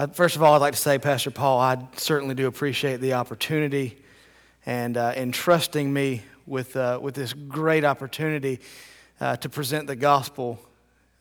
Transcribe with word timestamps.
Uh, 0.00 0.06
first 0.06 0.34
of 0.34 0.42
all, 0.42 0.54
I'd 0.54 0.62
like 0.62 0.72
to 0.72 0.80
say, 0.80 0.98
Pastor 0.98 1.30
Paul, 1.30 1.60
I 1.60 1.76
certainly 1.98 2.34
do 2.34 2.46
appreciate 2.46 3.02
the 3.02 3.12
opportunity 3.12 3.98
and 4.64 4.96
uh, 4.96 5.12
entrusting 5.14 5.92
me 5.92 6.22
with, 6.46 6.74
uh, 6.74 6.98
with 7.02 7.14
this 7.14 7.34
great 7.34 7.84
opportunity 7.84 8.60
uh, 9.20 9.36
to 9.36 9.50
present 9.50 9.86
the 9.86 9.96
gospel 9.96 10.58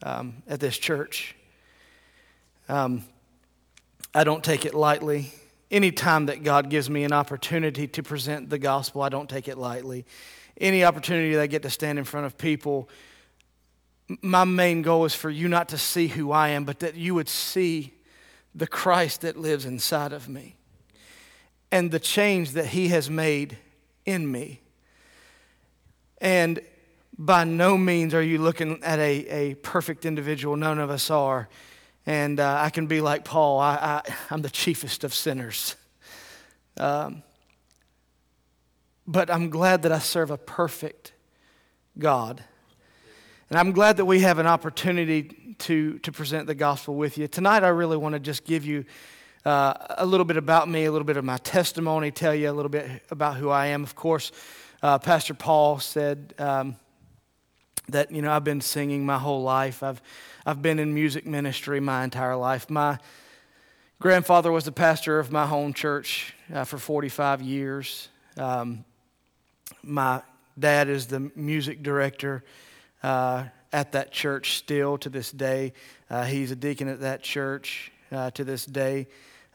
um, 0.04 0.42
at 0.48 0.62
this 0.62 0.78
church. 0.78 1.36
Um, 2.70 3.04
I 4.16 4.24
don't 4.24 4.46
take 4.46 4.64
it 4.64 4.74
lightly. 4.74 5.34
Any 5.70 5.92
time 5.92 6.28
that 6.28 6.46
God 6.46 6.70
gives 6.70 6.90
me 6.90 7.04
an 7.04 7.12
opportunity 7.12 7.86
to 7.86 8.02
present 8.02 8.50
the 8.50 8.60
gospel, 8.60 9.02
I 9.02 9.10
don't 9.10 9.30
take 9.30 9.50
it 9.50 9.58
lightly. 9.58 10.06
Any 10.56 10.86
opportunity 10.86 11.34
that 11.34 11.42
I 11.42 11.48
get 11.48 11.64
to 11.64 11.70
stand 11.70 12.00
in 12.00 12.06
front 12.06 12.28
of 12.28 12.38
people, 12.38 12.88
my 14.22 14.46
main 14.46 14.84
goal 14.84 15.04
is 15.04 15.14
for 15.14 15.30
you 15.30 15.50
not 15.50 15.68
to 15.68 15.78
see 15.78 16.08
who 16.08 16.32
I 16.32 16.52
am, 16.52 16.64
but 16.64 16.80
that 16.80 16.96
you 16.96 17.14
would 17.14 17.28
see 17.28 17.94
the 18.56 18.68
Christ 18.68 19.22
that 19.22 19.38
lives 19.38 19.66
inside 19.66 20.14
of 20.14 20.28
me 20.28 20.56
and 21.72 21.92
the 21.92 22.00
change 22.00 22.52
that 22.52 22.68
He 22.68 22.90
has 22.90 23.10
made 23.10 23.58
in 24.06 24.32
me. 24.32 24.62
And 26.20 26.60
by 27.18 27.44
no 27.44 27.78
means 27.78 28.14
are 28.14 28.22
you 28.22 28.38
looking 28.38 28.82
at 28.84 28.98
a, 29.00 29.28
a 29.28 29.56
perfect 29.56 30.06
individual. 30.06 30.56
None 30.56 30.80
of 30.80 30.90
us 30.90 31.10
are. 31.10 31.50
And 32.06 32.40
uh, 32.40 32.60
I 32.62 32.70
can 32.70 32.88
be 32.88 33.02
like 33.02 33.26
Paul 33.26 33.60
I, 33.60 34.02
I, 34.08 34.34
am 34.34 34.42
the 34.42 34.50
chiefest 34.50 35.04
of 35.04 35.14
sinners. 35.14 35.76
Um, 36.78 37.24
but 39.06 39.30
I'm 39.30 39.50
glad 39.50 39.84
that 39.84 39.92
I 39.92 40.00
serve 40.00 40.32
a 40.32 40.38
perfect 40.38 41.14
God. 41.98 42.44
And 43.50 43.60
I'm 43.60 43.72
glad 43.72 43.98
that 43.98 44.06
we 44.06 44.22
have 44.22 44.38
an 44.40 44.48
opportunity 44.48 45.39
to, 45.60 46.00
to 46.00 46.12
present 46.12 46.48
the 46.48 46.56
gospel 46.56 46.96
with 46.96 47.18
you. 47.18 47.28
Tonight, 47.28 47.64
I 47.64 47.70
really 47.70 47.98
want 47.98 48.14
to 48.14 48.20
just 48.20 48.46
give 48.46 48.66
you 48.66 48.86
uh, 49.46 49.74
a 49.98 50.06
little 50.06 50.26
bit 50.26 50.38
about 50.38 50.70
me, 50.70 50.86
a 50.86 50.92
little 50.92 51.06
bit 51.06 51.18
of 51.18 51.24
my 51.24 51.38
testimony, 51.38 52.12
tell 52.12 52.36
you 52.36 52.50
a 52.50 52.54
little 52.54 52.70
bit 52.70 53.04
about 53.10 53.38
who 53.38 53.50
I 53.50 53.68
am. 53.68 53.84
Of 53.84 53.96
course, 53.96 54.32
uh, 54.82 55.00
Pastor 55.00 55.34
Paul 55.34 55.80
said 55.80 56.34
um, 56.40 56.76
that, 57.90 58.12
you 58.12 58.22
know, 58.22 58.32
I've 58.32 58.44
been 58.44 58.62
singing 58.62 59.06
my 59.06 59.18
whole 59.18 59.44
life. 59.44 59.84
I've, 59.84 60.02
I've 60.46 60.62
been 60.62 60.80
in 60.80 60.94
music 60.94 61.26
ministry 61.26 61.80
my 61.80 62.04
entire 62.04 62.36
life. 62.36 62.70
My 62.70 63.00
grandfather 64.00 64.52
was 64.52 64.66
the 64.66 64.72
pastor 64.72 65.20
of 65.20 65.32
my 65.32 65.46
home 65.46 65.74
church 65.74 66.34
uh, 66.54 66.64
for 66.64 66.78
45 66.78 67.42
years. 67.42 68.10
Um, 68.38 68.86
my 69.84 70.22
dad 70.58 70.90
is 70.90 71.08
the 71.08 71.32
music 71.36 71.84
director 71.84 72.44
uh, 73.04 73.46
at 73.72 73.92
that 73.92 74.12
church 74.12 74.58
still 74.58 74.98
to 75.00 75.10
this 75.10 75.32
day. 75.32 75.74
Uh, 76.10 76.24
he's 76.24 76.52
a 76.52 76.56
deacon 76.56 76.88
at 76.88 77.02
that 77.02 77.22
church 77.22 77.92
uh, 78.12 78.32
to 78.32 78.44
this 78.44 78.66
day. 78.66 79.08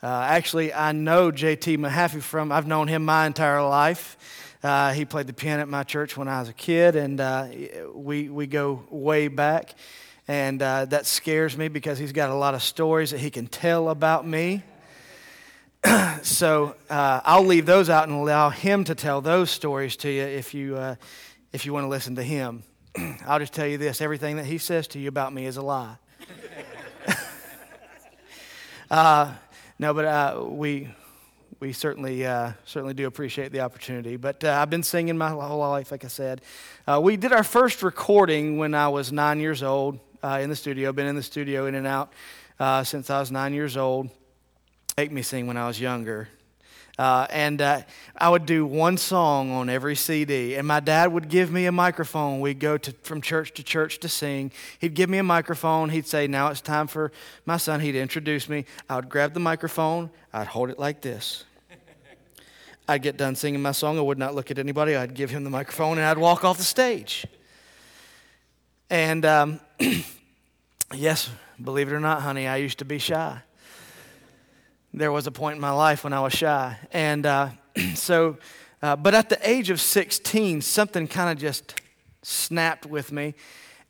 Uh, 0.02 0.26
actually, 0.28 0.72
I 0.72 0.92
know 0.92 1.32
JT 1.32 1.78
Mahaffey 1.78 2.22
from, 2.22 2.52
I've 2.52 2.66
known 2.66 2.88
him 2.88 3.04
my 3.04 3.26
entire 3.26 3.62
life. 3.62 4.16
Uh, 4.62 4.92
he 4.92 5.04
played 5.04 5.26
the 5.26 5.32
piano 5.32 5.62
at 5.62 5.68
my 5.68 5.82
church 5.82 6.16
when 6.16 6.28
I 6.28 6.40
was 6.40 6.48
a 6.48 6.54
kid, 6.54 6.96
and 6.96 7.20
uh, 7.20 7.48
we, 7.94 8.28
we 8.28 8.46
go 8.46 8.84
way 8.90 9.28
back. 9.28 9.74
And 10.26 10.60
that 10.60 11.04
scares 11.04 11.54
me 11.56 11.68
because 11.68 11.98
he's 11.98 12.12
got 12.12 12.30
a 12.30 12.34
lot 12.34 12.54
of 12.54 12.62
stories 12.62 13.10
that 13.10 13.18
he 13.18 13.30
can 13.30 13.46
tell 13.46 13.90
about 13.90 14.26
me. 14.26 14.62
so 16.22 16.76
I'll 16.88 17.44
leave 17.44 17.66
those 17.66 17.90
out 17.90 18.08
and 18.08 18.16
allow 18.16 18.48
him 18.48 18.84
to 18.84 18.94
tell 18.94 19.20
those 19.20 19.50
stories 19.50 19.96
to 19.98 20.10
you 20.10 20.22
if 20.22 20.54
you, 20.54 20.96
if 21.52 21.66
you 21.66 21.74
want 21.74 21.84
to 21.84 21.88
listen 21.88 22.14
to 22.14 22.22
him. 22.22 22.62
I'll 23.26 23.38
just 23.38 23.52
tell 23.52 23.66
you 23.66 23.78
this 23.78 24.00
everything 24.00 24.36
that 24.36 24.46
he 24.46 24.58
says 24.58 24.86
to 24.88 24.98
you 24.98 25.08
about 25.08 25.32
me 25.32 25.46
is 25.46 25.56
a 25.56 25.62
lie. 25.62 25.96
uh, 28.90 29.32
no, 29.78 29.94
but 29.94 30.04
uh, 30.04 30.44
we, 30.46 30.88
we 31.58 31.72
certainly, 31.72 32.24
uh, 32.24 32.52
certainly 32.64 32.94
do 32.94 33.06
appreciate 33.06 33.50
the 33.50 33.60
opportunity. 33.60 34.16
But 34.16 34.44
uh, 34.44 34.52
I've 34.52 34.70
been 34.70 34.84
singing 34.84 35.18
my 35.18 35.30
whole 35.30 35.58
life, 35.58 35.90
like 35.90 36.04
I 36.04 36.08
said. 36.08 36.42
Uh, 36.86 37.00
we 37.02 37.16
did 37.16 37.32
our 37.32 37.44
first 37.44 37.82
recording 37.82 38.58
when 38.58 38.74
I 38.74 38.88
was 38.88 39.10
nine 39.10 39.40
years 39.40 39.62
old 39.62 39.98
uh, 40.22 40.38
in 40.40 40.48
the 40.48 40.56
studio. 40.56 40.92
Been 40.92 41.06
in 41.06 41.16
the 41.16 41.22
studio 41.22 41.66
in 41.66 41.74
and 41.74 41.86
out 41.86 42.12
since 42.86 43.10
I 43.10 43.18
was 43.18 43.32
nine 43.32 43.54
years 43.54 43.76
old. 43.76 44.10
Make 44.96 45.10
me 45.10 45.22
sing 45.22 45.48
when 45.48 45.56
I 45.56 45.66
was 45.66 45.80
younger. 45.80 46.28
Uh, 46.96 47.26
and 47.30 47.60
uh, 47.60 47.82
I 48.16 48.28
would 48.28 48.46
do 48.46 48.64
one 48.64 48.96
song 48.98 49.50
on 49.50 49.68
every 49.68 49.96
CD. 49.96 50.54
And 50.54 50.66
my 50.66 50.78
dad 50.78 51.12
would 51.12 51.28
give 51.28 51.50
me 51.50 51.66
a 51.66 51.72
microphone. 51.72 52.40
We'd 52.40 52.60
go 52.60 52.78
to, 52.78 52.92
from 53.02 53.20
church 53.20 53.52
to 53.54 53.64
church 53.64 53.98
to 54.00 54.08
sing. 54.08 54.52
He'd 54.78 54.94
give 54.94 55.10
me 55.10 55.18
a 55.18 55.24
microphone. 55.24 55.90
He'd 55.90 56.06
say, 56.06 56.28
Now 56.28 56.48
it's 56.48 56.60
time 56.60 56.86
for 56.86 57.10
my 57.46 57.56
son. 57.56 57.80
He'd 57.80 57.96
introduce 57.96 58.48
me. 58.48 58.64
I 58.88 58.96
would 58.96 59.08
grab 59.08 59.34
the 59.34 59.40
microphone. 59.40 60.10
I'd 60.32 60.46
hold 60.46 60.70
it 60.70 60.78
like 60.78 61.00
this. 61.00 61.44
I'd 62.86 63.02
get 63.02 63.16
done 63.16 63.34
singing 63.34 63.62
my 63.62 63.72
song. 63.72 63.98
I 63.98 64.02
would 64.02 64.18
not 64.18 64.34
look 64.34 64.50
at 64.50 64.58
anybody. 64.58 64.94
I'd 64.94 65.14
give 65.14 65.30
him 65.30 65.42
the 65.42 65.50
microphone 65.50 65.98
and 65.98 66.06
I'd 66.06 66.18
walk 66.18 66.44
off 66.44 66.58
the 66.58 66.64
stage. 66.64 67.26
And 68.90 69.24
um, 69.24 69.60
yes, 70.94 71.30
believe 71.62 71.88
it 71.88 71.94
or 71.94 72.00
not, 72.00 72.20
honey, 72.20 72.46
I 72.46 72.56
used 72.56 72.78
to 72.80 72.84
be 72.84 72.98
shy 72.98 73.40
there 74.94 75.10
was 75.10 75.26
a 75.26 75.32
point 75.32 75.56
in 75.56 75.60
my 75.60 75.72
life 75.72 76.04
when 76.04 76.12
I 76.12 76.20
was 76.20 76.32
shy. 76.32 76.78
And 76.92 77.26
uh, 77.26 77.50
so, 77.94 78.38
uh, 78.80 78.94
but 78.94 79.12
at 79.12 79.28
the 79.28 79.38
age 79.48 79.70
of 79.70 79.80
16, 79.80 80.62
something 80.62 81.08
kind 81.08 81.30
of 81.30 81.38
just 81.38 81.80
snapped 82.22 82.86
with 82.86 83.10
me. 83.10 83.34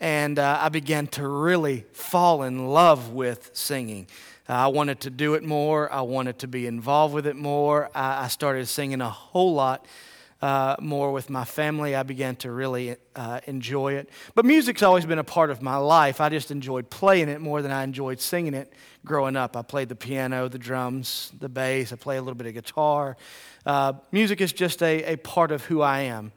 And 0.00 0.38
uh, 0.38 0.59
I 0.60 0.70
began 0.70 1.06
to 1.09 1.28
really 1.28 1.84
fall 1.92 2.42
in 2.42 2.69
love 2.69 3.12
with 3.12 3.50
singing. 3.53 4.06
Uh, 4.48 4.53
I 4.54 4.66
wanted 4.69 5.00
to 5.00 5.10
do 5.10 5.34
it 5.34 5.44
more. 5.44 5.92
I 5.92 6.00
wanted 6.00 6.38
to 6.41 6.48
be 6.48 6.66
involved 6.66 7.15
with 7.15 7.26
it 7.26 7.36
more. 7.36 7.91
I, 7.94 8.25
I 8.25 8.28
started 8.28 8.66
singing 8.66 9.03
a 9.03 9.10
whole 9.10 9.54
lot 9.54 9.86
uh, 10.44 10.77
more 10.78 11.10
with 11.10 11.31
my 11.31 11.43
family. 11.43 11.94
I 11.94 12.03
began 12.03 12.37
to 12.37 12.50
really 12.50 12.97
uh, 13.16 13.41
enjoy 13.47 13.94
it. 13.94 14.10
But 14.34 14.44
music's 14.44 14.82
always 14.82 15.06
been 15.06 15.19
a 15.19 15.25
part 15.25 15.49
of 15.49 15.62
my 15.62 15.77
life. 15.77 16.21
I 16.21 16.28
just 16.28 16.50
enjoyed 16.50 16.91
playing 16.91 17.31
it 17.31 17.41
more 17.41 17.62
than 17.62 17.71
I 17.71 17.82
enjoyed 17.82 18.21
singing 18.21 18.53
it 18.53 18.71
growing 19.06 19.37
up. 19.37 19.56
I 19.56 19.62
played 19.62 19.88
the 19.88 19.94
piano, 19.94 20.50
the 20.50 20.59
drums, 20.59 21.33
the 21.41 21.49
bass. 21.49 21.94
I 21.94 21.97
play 21.97 22.19
a 22.19 22.21
little 22.21 22.34
bit 22.34 22.47
of 22.47 22.53
guitar. 22.53 23.16
Uh, 23.65 23.94
music 24.12 24.43
is 24.43 24.53
just 24.53 24.83
a, 24.83 25.15
a 25.15 25.16
part 25.16 25.50
of 25.50 25.65
who 25.65 25.81
I 25.81 26.00
am. 26.00 26.31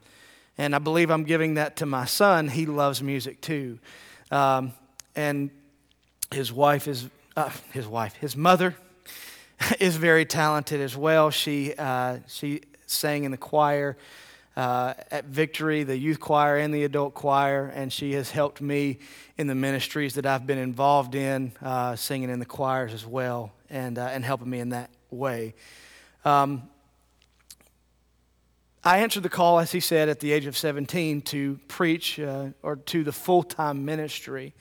And 0.56 0.74
I 0.74 0.78
believe 0.78 1.10
I'm 1.10 1.24
giving 1.24 1.54
that 1.54 1.76
to 1.76 1.84
my 1.84 2.06
son. 2.06 2.48
He 2.48 2.64
loves 2.64 3.02
music 3.02 3.42
too. 3.42 3.78
Um, 4.30 4.72
and 5.16 5.50
his 6.32 6.50
wife 6.50 6.88
is, 6.88 7.10
uh, 7.36 7.50
his 7.74 7.86
wife, 7.86 8.14
his 8.14 8.38
mother 8.38 8.74
is 9.78 9.96
very 9.96 10.24
talented 10.24 10.80
as 10.80 10.96
well. 10.96 11.28
She, 11.28 11.74
uh, 11.76 12.20
she 12.26 12.62
sang 12.90 13.24
in 13.24 13.30
the 13.30 13.36
choir 13.36 13.96
uh, 14.58 14.94
at 15.12 15.26
Victory, 15.26 15.84
the 15.84 15.96
youth 15.96 16.18
choir 16.18 16.56
and 16.56 16.74
the 16.74 16.82
adult 16.82 17.14
choir, 17.14 17.66
and 17.74 17.92
she 17.92 18.14
has 18.14 18.32
helped 18.32 18.60
me 18.60 18.98
in 19.36 19.46
the 19.46 19.54
ministries 19.54 20.14
that 20.14 20.26
I've 20.26 20.48
been 20.48 20.58
involved 20.58 21.14
in, 21.14 21.52
uh, 21.62 21.94
singing 21.94 22.28
in 22.28 22.40
the 22.40 22.44
choirs 22.44 22.92
as 22.92 23.06
well, 23.06 23.52
and, 23.70 23.98
uh, 23.98 24.08
and 24.10 24.24
helping 24.24 24.50
me 24.50 24.58
in 24.58 24.70
that 24.70 24.90
way. 25.10 25.54
Um, 26.24 26.68
I 28.82 28.98
answered 28.98 29.22
the 29.22 29.28
call, 29.28 29.60
as 29.60 29.70
he 29.70 29.78
said, 29.78 30.08
at 30.08 30.18
the 30.18 30.32
age 30.32 30.46
of 30.46 30.56
17 30.56 31.22
to 31.22 31.60
preach 31.68 32.18
uh, 32.18 32.48
or 32.62 32.76
to 32.76 33.04
the 33.04 33.12
full 33.12 33.44
time 33.44 33.84
ministry. 33.84 34.54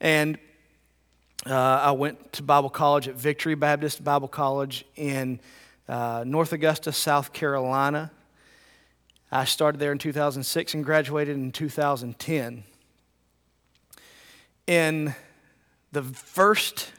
And 0.00 0.38
uh, 1.44 1.52
I 1.54 1.90
went 1.92 2.32
to 2.34 2.42
Bible 2.42 2.70
college 2.70 3.06
at 3.06 3.16
Victory 3.16 3.54
Baptist 3.54 4.02
Bible 4.02 4.28
College 4.28 4.84
in 4.96 5.40
uh, 5.88 6.24
North 6.26 6.52
Augusta, 6.52 6.92
South 6.92 7.32
Carolina. 7.32 8.10
I 9.30 9.44
started 9.44 9.78
there 9.78 9.92
in 9.92 9.98
2006 9.98 10.74
and 10.74 10.84
graduated 10.84 11.36
in 11.36 11.52
2010. 11.52 12.64
In 14.66 15.14
the 15.92 16.02
first 16.02 16.92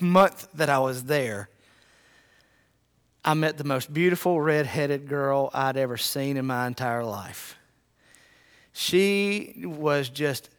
month 0.00 0.48
that 0.54 0.68
I 0.68 0.78
was 0.78 1.04
there, 1.04 1.48
I 3.24 3.34
met 3.34 3.56
the 3.56 3.64
most 3.64 3.92
beautiful 3.92 4.40
red-headed 4.40 5.08
girl 5.08 5.50
I'd 5.54 5.76
ever 5.76 5.96
seen 5.96 6.36
in 6.36 6.44
my 6.44 6.66
entire 6.66 7.04
life. 7.04 7.56
She 8.72 9.62
was 9.64 10.08
just 10.08 10.50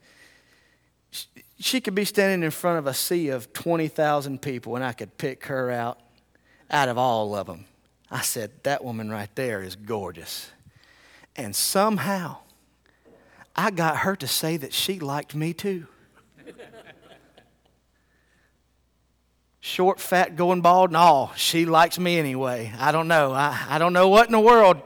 she 1.60 1.80
could 1.80 1.96
be 1.96 2.04
standing 2.04 2.44
in 2.44 2.52
front 2.52 2.80
of 2.80 2.88
a 2.88 2.94
sea 2.94 3.30
of 3.30 3.54
20,000 3.54 4.42
people 4.42 4.76
and 4.76 4.84
I 4.84 4.92
could 4.92 5.18
pick 5.18 5.46
her 5.46 5.72
out 5.72 6.00
out 6.70 6.90
of 6.90 6.98
all 6.98 7.36
of 7.36 7.48
them. 7.48 7.66
I 8.10 8.22
said, 8.22 8.52
That 8.64 8.84
woman 8.84 9.10
right 9.10 9.34
there 9.36 9.62
is 9.62 9.76
gorgeous. 9.76 10.52
And 11.36 11.56
somehow, 11.56 12.38
I 13.56 13.72
got 13.72 13.98
her 13.98 14.16
to 14.18 14.28
say 14.28 14.58
that 14.58 14.74
she 14.74 15.00
liked 15.00 15.36
me 15.36 15.54
too. 15.54 15.88
Short, 19.60 20.00
fat, 20.00 20.36
going 20.36 20.62
bald, 20.62 20.92
and 20.92 20.98
all. 20.98 21.34
She 21.36 21.66
likes 21.66 21.98
me 21.98 22.20
anyway. 22.20 22.72
I 22.78 22.92
don't 22.92 23.08
know. 23.08 23.32
I, 23.34 23.66
I 23.68 23.80
don't 23.80 23.94
know 23.94 24.08
what 24.08 24.28
in 24.28 24.32
the 24.32 24.40
world 24.40 24.78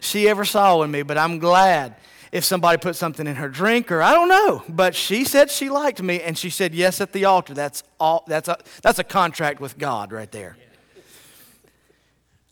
she 0.00 0.26
ever 0.28 0.44
saw 0.46 0.80
in 0.82 0.90
me, 0.90 1.02
but 1.02 1.18
I'm 1.18 1.38
glad. 1.38 1.96
if 2.32 2.44
somebody 2.44 2.78
put 2.78 2.96
something 2.96 3.26
in 3.26 3.36
her 3.36 3.48
drink 3.48 3.92
or 3.92 4.02
I 4.02 4.12
don't 4.12 4.28
know. 4.28 4.62
But 4.68 4.94
she 4.94 5.24
said 5.24 5.50
she 5.50 5.68
liked 5.68 6.02
me 6.02 6.22
and 6.22 6.36
she 6.36 6.48
said 6.48 6.74
yes 6.74 7.00
at 7.00 7.12
the 7.12 7.26
altar. 7.26 7.52
That's 7.52 7.84
all 8.00 8.24
that's 8.26 8.48
a 8.48 8.56
that's 8.80 8.98
a 8.98 9.04
contract 9.04 9.60
with 9.60 9.78
God 9.78 10.10
right 10.10 10.32
there. 10.32 10.56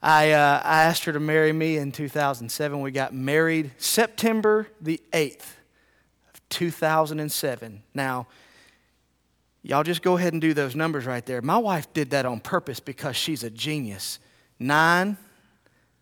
I, 0.02 0.32
uh, 0.32 0.62
I 0.64 0.84
asked 0.84 1.04
her 1.04 1.12
to 1.12 1.20
marry 1.20 1.52
me 1.52 1.76
in 1.76 1.92
2007. 1.92 2.80
We 2.80 2.90
got 2.90 3.12
married 3.12 3.72
September 3.76 4.66
the 4.80 5.00
8th 5.12 5.56
of 6.32 6.48
2007. 6.48 7.82
Now, 7.94 8.26
y'all 9.62 9.82
just 9.82 10.00
go 10.00 10.16
ahead 10.16 10.32
and 10.32 10.40
do 10.40 10.54
those 10.54 10.74
numbers 10.74 11.04
right 11.04 11.24
there. 11.26 11.42
My 11.42 11.58
wife 11.58 11.92
did 11.92 12.10
that 12.10 12.24
on 12.24 12.40
purpose 12.40 12.80
because 12.80 13.14
she's 13.14 13.44
a 13.44 13.50
genius. 13.50 14.18
Nine, 14.58 15.18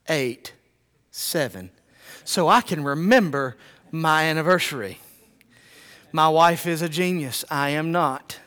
eight, 0.08 0.52
seven. 1.10 1.70
So 2.24 2.46
I 2.46 2.60
can 2.60 2.84
remember 2.84 3.56
my 3.90 4.24
anniversary. 4.24 4.98
My 6.12 6.28
wife 6.28 6.66
is 6.66 6.82
a 6.82 6.88
genius. 6.88 7.44
I 7.50 7.70
am 7.70 7.90
not. 7.90 8.38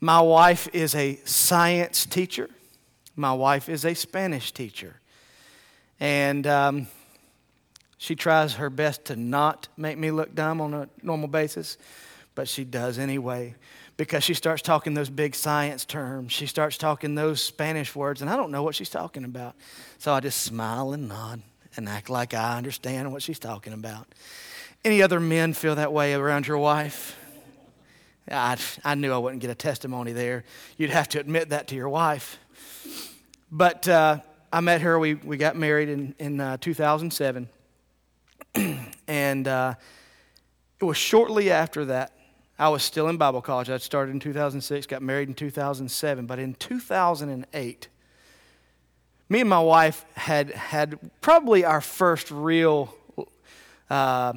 My 0.00 0.20
wife 0.20 0.68
is 0.72 0.94
a 0.94 1.18
science 1.24 2.04
teacher. 2.04 2.48
My 3.20 3.34
wife 3.34 3.68
is 3.68 3.84
a 3.84 3.92
Spanish 3.92 4.50
teacher. 4.50 4.96
And 6.00 6.46
um, 6.46 6.86
she 7.98 8.16
tries 8.16 8.54
her 8.54 8.70
best 8.70 9.04
to 9.06 9.16
not 9.16 9.68
make 9.76 9.98
me 9.98 10.10
look 10.10 10.34
dumb 10.34 10.62
on 10.62 10.72
a 10.72 10.88
normal 11.02 11.28
basis, 11.28 11.76
but 12.34 12.48
she 12.48 12.64
does 12.64 12.98
anyway 12.98 13.54
because 13.98 14.24
she 14.24 14.32
starts 14.32 14.62
talking 14.62 14.94
those 14.94 15.10
big 15.10 15.34
science 15.34 15.84
terms. 15.84 16.32
She 16.32 16.46
starts 16.46 16.78
talking 16.78 17.14
those 17.14 17.42
Spanish 17.42 17.94
words, 17.94 18.22
and 18.22 18.30
I 18.30 18.36
don't 18.36 18.50
know 18.50 18.62
what 18.62 18.74
she's 18.74 18.88
talking 18.88 19.24
about. 19.24 19.54
So 19.98 20.14
I 20.14 20.20
just 20.20 20.40
smile 20.40 20.94
and 20.94 21.06
nod 21.06 21.42
and 21.76 21.90
act 21.90 22.08
like 22.08 22.32
I 22.32 22.56
understand 22.56 23.12
what 23.12 23.22
she's 23.22 23.38
talking 23.38 23.74
about. 23.74 24.06
Any 24.82 25.02
other 25.02 25.20
men 25.20 25.52
feel 25.52 25.74
that 25.74 25.92
way 25.92 26.14
around 26.14 26.46
your 26.46 26.56
wife? 26.56 27.14
I, 28.30 28.56
I 28.82 28.94
knew 28.94 29.12
I 29.12 29.18
wouldn't 29.18 29.42
get 29.42 29.50
a 29.50 29.54
testimony 29.54 30.12
there. 30.12 30.44
You'd 30.78 30.88
have 30.88 31.08
to 31.10 31.20
admit 31.20 31.50
that 31.50 31.68
to 31.68 31.74
your 31.74 31.90
wife. 31.90 32.38
But 33.52 33.88
uh, 33.88 34.18
I 34.52 34.60
met 34.60 34.80
her. 34.82 34.98
We, 34.98 35.14
we 35.14 35.36
got 35.36 35.56
married 35.56 35.88
in, 35.88 36.14
in 36.18 36.40
uh, 36.40 36.56
2007. 36.58 37.48
and 39.08 39.48
uh, 39.48 39.74
it 40.78 40.84
was 40.84 40.96
shortly 40.96 41.50
after 41.50 41.84
that. 41.86 42.12
I 42.58 42.68
was 42.68 42.82
still 42.82 43.08
in 43.08 43.16
Bible 43.16 43.40
college. 43.42 43.70
I 43.70 43.78
started 43.78 44.12
in 44.12 44.20
2006, 44.20 44.86
got 44.86 45.02
married 45.02 45.28
in 45.28 45.34
2007. 45.34 46.26
But 46.26 46.38
in 46.38 46.54
2008, 46.54 47.88
me 49.28 49.40
and 49.40 49.48
my 49.48 49.60
wife 49.60 50.04
had 50.14 50.50
had 50.50 50.98
probably 51.20 51.64
our 51.64 51.80
first 51.80 52.30
real 52.30 52.94
uh, 53.88 54.34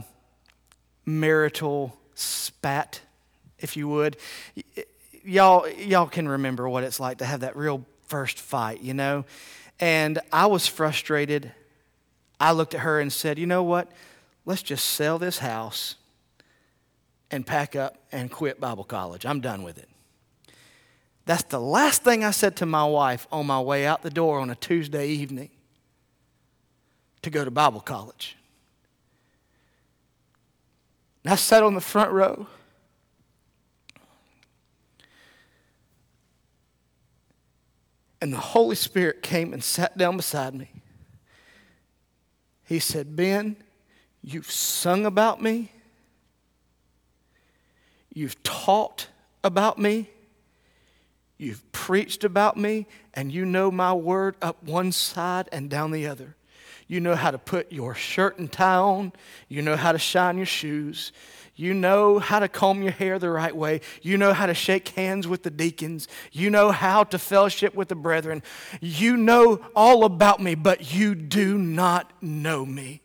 marital 1.06 1.98
spat, 2.16 3.02
if 3.60 3.76
you 3.76 3.88
would. 3.90 4.18
Y'all, 5.24 5.68
y'all 5.70 6.08
can 6.08 6.28
remember 6.28 6.68
what 6.70 6.84
it's 6.84 7.00
like 7.00 7.18
to 7.20 7.26
have 7.26 7.42
that 7.42 7.56
real 7.56 7.86
first 8.14 8.40
fight, 8.40 8.80
you 8.82 8.94
know? 8.94 9.26
And 9.80 10.20
I 10.32 10.46
was 10.46 10.68
frustrated. 10.68 11.52
I 12.40 12.52
looked 12.52 12.76
at 12.76 12.82
her 12.82 13.00
and 13.00 13.12
said, 13.12 13.40
You 13.40 13.48
know 13.48 13.64
what? 13.64 13.92
Let's 14.46 14.62
just 14.62 14.86
sell 14.86 15.18
this 15.18 15.40
house 15.40 15.96
and 17.32 17.44
pack 17.44 17.76
up 17.76 17.98
and 18.12 18.30
quit 18.30 18.60
Bible 18.60 18.84
college. 18.84 19.26
I'm 19.26 19.42
done 19.42 19.64
with 19.64 19.80
it. 19.80 19.90
That's 21.26 21.42
the 21.42 21.60
last 21.60 22.04
thing 22.04 22.24
I 22.24 22.30
said 22.30 22.56
to 22.58 22.68
my 22.68 22.86
wife 22.86 23.26
on 23.32 23.48
my 23.48 23.60
way 23.60 23.88
out 23.88 24.04
the 24.04 24.12
door 24.12 24.40
on 24.40 24.52
a 24.52 24.56
Tuesday 24.56 25.08
evening 25.08 25.50
to 27.24 27.32
go 27.32 27.44
to 27.44 27.50
Bible 27.50 27.82
college. 27.82 28.38
And 31.24 31.34
I 31.34 31.36
sat 31.36 31.64
on 31.64 31.74
the 31.74 31.82
front 31.82 32.12
row. 32.12 32.46
And 38.24 38.32
the 38.32 38.38
Holy 38.38 38.78
Spirit 38.78 39.22
came 39.22 39.52
and 39.52 39.62
sat 39.62 39.98
down 39.98 40.16
beside 40.16 40.56
me. 40.56 40.70
He 42.64 42.80
said, 42.80 43.18
Ben, 43.18 43.58
you've 44.22 44.50
sung 44.50 45.06
about 45.06 45.42
me, 45.42 45.74
you've 48.14 48.42
taught 48.42 49.10
about 49.44 49.78
me, 49.78 50.10
you've 51.38 51.70
preached 51.74 52.24
about 52.24 52.56
me, 52.56 52.88
and 53.14 53.30
you 53.30 53.46
know 53.46 53.70
my 53.70 53.92
word 53.92 54.38
up 54.42 54.64
one 54.64 54.94
side 54.94 55.50
and 55.52 55.70
down 55.70 55.92
the 55.92 56.08
other. 56.08 56.38
You 56.94 57.00
know 57.00 57.16
how 57.16 57.32
to 57.32 57.40
put 57.40 57.72
your 57.72 57.96
shirt 57.96 58.38
and 58.38 58.52
tie 58.52 58.76
on, 58.76 59.14
you 59.48 59.64
know 59.64 59.76
how 59.76 59.94
to 59.94 59.98
shine 59.98 60.38
your 60.38 60.46
shoes, 60.46 61.12
you 61.56 61.74
know 61.74 62.20
how 62.20 62.38
to 62.38 62.48
comb 62.48 62.84
your 62.84 62.92
hair 62.92 63.18
the 63.18 63.32
right 63.32 63.56
way. 63.56 63.82
You 64.04 64.16
know 64.16 64.32
how 64.32 64.46
to 64.46 64.54
shake 64.54 64.90
hands 64.90 65.28
with 65.28 65.42
the 65.42 65.50
deacons. 65.50 66.08
You 66.32 66.52
know 66.52 66.70
how 66.70 67.04
to 67.06 67.18
fellowship 67.18 67.74
with 67.74 67.88
the 67.88 67.96
brethren. 67.96 68.44
You 68.80 69.18
know 69.18 69.60
all 69.76 70.04
about 70.04 70.40
me, 70.40 70.54
but 70.54 70.94
you 70.94 71.16
do 71.16 71.58
not 71.58 72.12
know 72.22 72.64
me. 72.64 73.02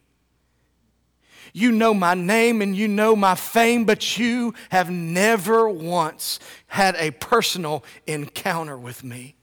You 1.54 1.72
know 1.72 1.94
my 1.94 2.12
name 2.12 2.60
and 2.60 2.76
you 2.76 2.88
know 2.88 3.16
my 3.16 3.36
fame, 3.36 3.86
but 3.86 4.18
you 4.18 4.52
have 4.68 4.90
never 4.90 5.66
once 5.66 6.40
had 6.66 6.94
a 6.96 7.10
personal 7.12 7.82
encounter 8.06 8.76
with 8.76 9.02
me. 9.02 9.34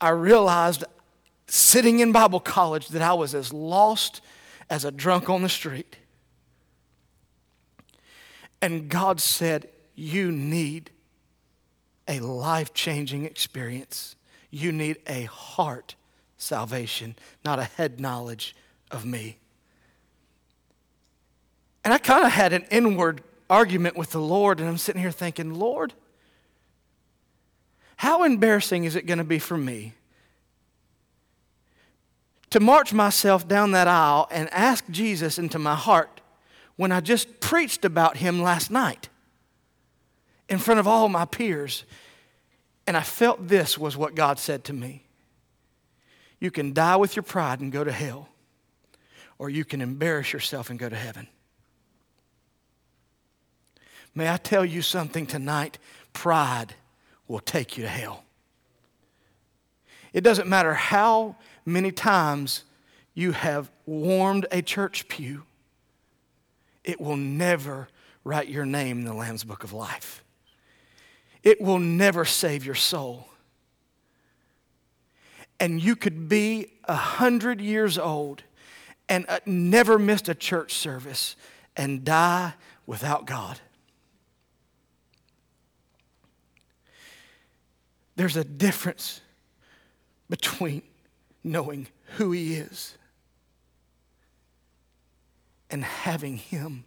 I 0.00 0.08
realized 0.10 0.84
sitting 1.50 1.98
in 1.98 2.12
Bible 2.12 2.40
college 2.40 2.88
that 2.88 3.02
I 3.02 3.12
was 3.12 3.34
as 3.34 3.52
lost 3.52 4.20
as 4.68 4.84
a 4.84 4.90
drunk 4.90 5.28
on 5.28 5.42
the 5.42 5.48
street. 5.48 5.96
And 8.62 8.88
God 8.88 9.20
said, 9.20 9.68
You 9.94 10.30
need 10.30 10.90
a 12.06 12.20
life 12.20 12.72
changing 12.72 13.24
experience. 13.24 14.14
You 14.50 14.72
need 14.72 14.98
a 15.06 15.24
heart 15.24 15.96
salvation, 16.36 17.16
not 17.44 17.58
a 17.58 17.64
head 17.64 18.00
knowledge 18.00 18.54
of 18.90 19.04
me. 19.04 19.38
And 21.84 21.92
I 21.92 21.98
kind 21.98 22.24
of 22.24 22.32
had 22.32 22.52
an 22.52 22.64
inward 22.70 23.22
argument 23.48 23.96
with 23.96 24.10
the 24.10 24.20
Lord, 24.20 24.60
and 24.60 24.68
I'm 24.68 24.78
sitting 24.78 25.00
here 25.00 25.10
thinking, 25.10 25.54
Lord, 25.54 25.94
how 27.96 28.22
embarrassing 28.22 28.84
is 28.84 28.96
it 28.96 29.06
going 29.06 29.18
to 29.18 29.24
be 29.24 29.38
for 29.38 29.56
me 29.56 29.94
to 32.50 32.60
march 32.60 32.92
myself 32.92 33.46
down 33.46 33.70
that 33.72 33.88
aisle 33.88 34.28
and 34.30 34.48
ask 34.52 34.84
Jesus 34.90 35.38
into 35.38 35.58
my 35.58 35.74
heart 35.74 36.20
when 36.76 36.92
I 36.92 37.00
just 37.00 37.40
preached 37.40 37.84
about 37.84 38.16
him 38.16 38.42
last 38.42 38.70
night 38.70 39.08
in 40.48 40.58
front 40.58 40.80
of 40.80 40.88
all 40.88 41.08
my 41.08 41.24
peers. 41.24 41.84
And 42.86 42.96
I 42.96 43.02
felt 43.02 43.48
this 43.48 43.78
was 43.78 43.96
what 43.96 44.14
God 44.14 44.38
said 44.38 44.64
to 44.64 44.72
me 44.72 45.04
You 46.40 46.50
can 46.50 46.72
die 46.72 46.96
with 46.96 47.14
your 47.14 47.22
pride 47.22 47.60
and 47.60 47.70
go 47.70 47.84
to 47.84 47.92
hell, 47.92 48.28
or 49.38 49.48
you 49.48 49.64
can 49.64 49.80
embarrass 49.80 50.32
yourself 50.32 50.70
and 50.70 50.78
go 50.78 50.88
to 50.88 50.96
heaven. 50.96 51.28
May 54.12 54.28
I 54.28 54.38
tell 54.38 54.64
you 54.64 54.82
something 54.82 55.24
tonight? 55.24 55.78
Pride 56.12 56.74
will 57.28 57.38
take 57.38 57.76
you 57.76 57.84
to 57.84 57.88
hell. 57.88 58.24
It 60.12 60.22
doesn't 60.22 60.48
matter 60.48 60.74
how 60.74 61.36
many 61.72 61.92
times 61.92 62.64
you 63.14 63.32
have 63.32 63.70
warmed 63.86 64.46
a 64.50 64.62
church 64.62 65.08
pew 65.08 65.44
it 66.84 67.00
will 67.00 67.16
never 67.16 67.88
write 68.24 68.48
your 68.48 68.66
name 68.66 69.00
in 69.00 69.04
the 69.04 69.14
Lamb's 69.14 69.44
Book 69.44 69.64
of 69.64 69.72
Life. 69.72 70.24
It 71.42 71.60
will 71.60 71.78
never 71.78 72.24
save 72.24 72.64
your 72.64 72.74
soul. 72.74 73.28
And 75.58 75.82
you 75.82 75.94
could 75.94 76.28
be 76.28 76.72
a 76.84 76.94
hundred 76.94 77.60
years 77.60 77.98
old 77.98 78.42
and 79.08 79.26
uh, 79.28 79.40
never 79.44 79.98
missed 79.98 80.28
a 80.28 80.34
church 80.34 80.74
service 80.74 81.36
and 81.76 82.04
die 82.04 82.54
without 82.86 83.26
God. 83.26 83.60
There's 88.16 88.36
a 88.36 88.44
difference 88.44 89.20
between 90.28 90.82
knowing 91.42 91.88
who 92.16 92.32
He 92.32 92.54
is 92.54 92.96
and 95.70 95.84
having 95.84 96.36
Him 96.36 96.84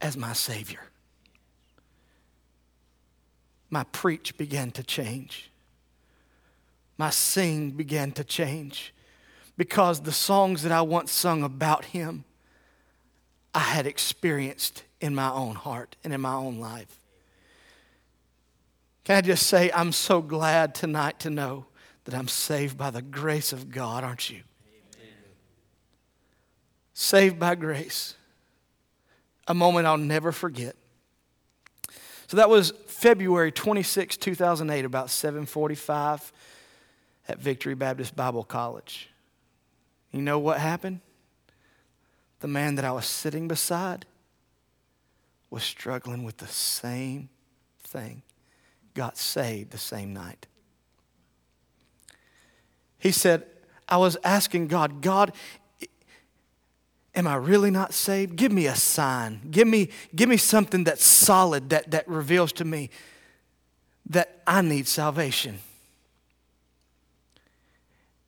as 0.00 0.16
my 0.16 0.32
Savior. 0.32 0.80
My 3.70 3.84
preach 3.84 4.36
began 4.36 4.70
to 4.72 4.82
change. 4.82 5.50
My 6.96 7.10
sing 7.10 7.70
began 7.70 8.12
to 8.12 8.24
change 8.24 8.94
because 9.56 10.00
the 10.00 10.12
songs 10.12 10.62
that 10.62 10.72
I 10.72 10.82
once 10.82 11.10
sung 11.12 11.42
about 11.42 11.86
Him, 11.86 12.24
I 13.54 13.60
had 13.60 13.86
experienced 13.86 14.84
in 15.00 15.14
my 15.14 15.30
own 15.30 15.54
heart 15.54 15.96
and 16.04 16.12
in 16.12 16.20
my 16.20 16.34
own 16.34 16.58
life. 16.58 16.98
Can 19.04 19.16
I 19.16 19.20
just 19.20 19.46
say, 19.46 19.70
I'm 19.72 19.92
so 19.92 20.22
glad 20.22 20.74
tonight 20.74 21.20
to 21.20 21.30
know 21.30 21.66
that 22.04 22.14
I'm 22.14 22.28
saved 22.28 22.76
by 22.76 22.90
the 22.90 23.02
grace 23.02 23.52
of 23.52 23.70
God, 23.70 24.04
aren't 24.04 24.30
you? 24.30 24.40
Saved 26.92 27.38
by 27.38 27.54
grace. 27.54 28.14
A 29.48 29.54
moment 29.54 29.86
I'll 29.86 29.98
never 29.98 30.32
forget. 30.32 30.76
So 32.28 32.36
that 32.36 32.48
was 32.48 32.72
February 32.86 33.52
26, 33.52 34.16
2008, 34.16 34.84
about 34.84 35.10
745 35.10 36.32
at 37.28 37.38
Victory 37.38 37.74
Baptist 37.74 38.16
Bible 38.16 38.44
College. 38.44 39.10
You 40.12 40.22
know 40.22 40.38
what 40.38 40.60
happened? 40.60 41.00
The 42.40 42.48
man 42.48 42.76
that 42.76 42.84
I 42.84 42.92
was 42.92 43.06
sitting 43.06 43.48
beside 43.48 44.06
was 45.50 45.62
struggling 45.62 46.24
with 46.24 46.38
the 46.38 46.46
same 46.46 47.28
thing, 47.82 48.22
got 48.94 49.16
saved 49.16 49.70
the 49.70 49.78
same 49.78 50.12
night. 50.12 50.46
He 53.04 53.12
said, 53.12 53.44
I 53.86 53.98
was 53.98 54.16
asking 54.24 54.68
God, 54.68 55.02
God, 55.02 55.32
am 57.14 57.26
I 57.26 57.34
really 57.34 57.70
not 57.70 57.92
saved? 57.92 58.34
Give 58.34 58.50
me 58.50 58.64
a 58.64 58.74
sign. 58.74 59.42
Give 59.50 59.68
me, 59.68 59.90
give 60.16 60.26
me 60.26 60.38
something 60.38 60.84
that's 60.84 61.04
solid 61.04 61.68
that, 61.68 61.90
that 61.90 62.08
reveals 62.08 62.50
to 62.54 62.64
me 62.64 62.88
that 64.08 64.40
I 64.46 64.62
need 64.62 64.88
salvation. 64.88 65.58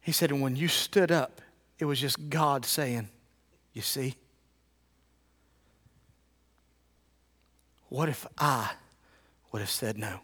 He 0.03 0.13
said, 0.13 0.31
and 0.31 0.43
when 0.43 0.57
you 0.57 0.69
stood 0.69 1.11
up, 1.11 1.41
it 1.79 1.87
was 1.87 1.99
just 1.99 2.29
God 2.29 2.67
saying, 2.67 3.09
You 3.73 3.81
see? 3.81 4.15
What 7.89 8.11
if 8.11 8.27
I 8.37 8.73
would 9.53 9.61
have 9.61 9.71
said 9.71 9.97
no? 9.97 10.21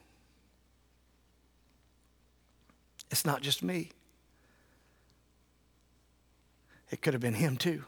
It's 3.11 3.25
not 3.25 3.41
just 3.41 3.63
me, 3.63 3.93
it 6.93 7.01
could 7.03 7.15
have 7.15 7.21
been 7.23 7.35
him 7.35 7.57
too. 7.57 7.85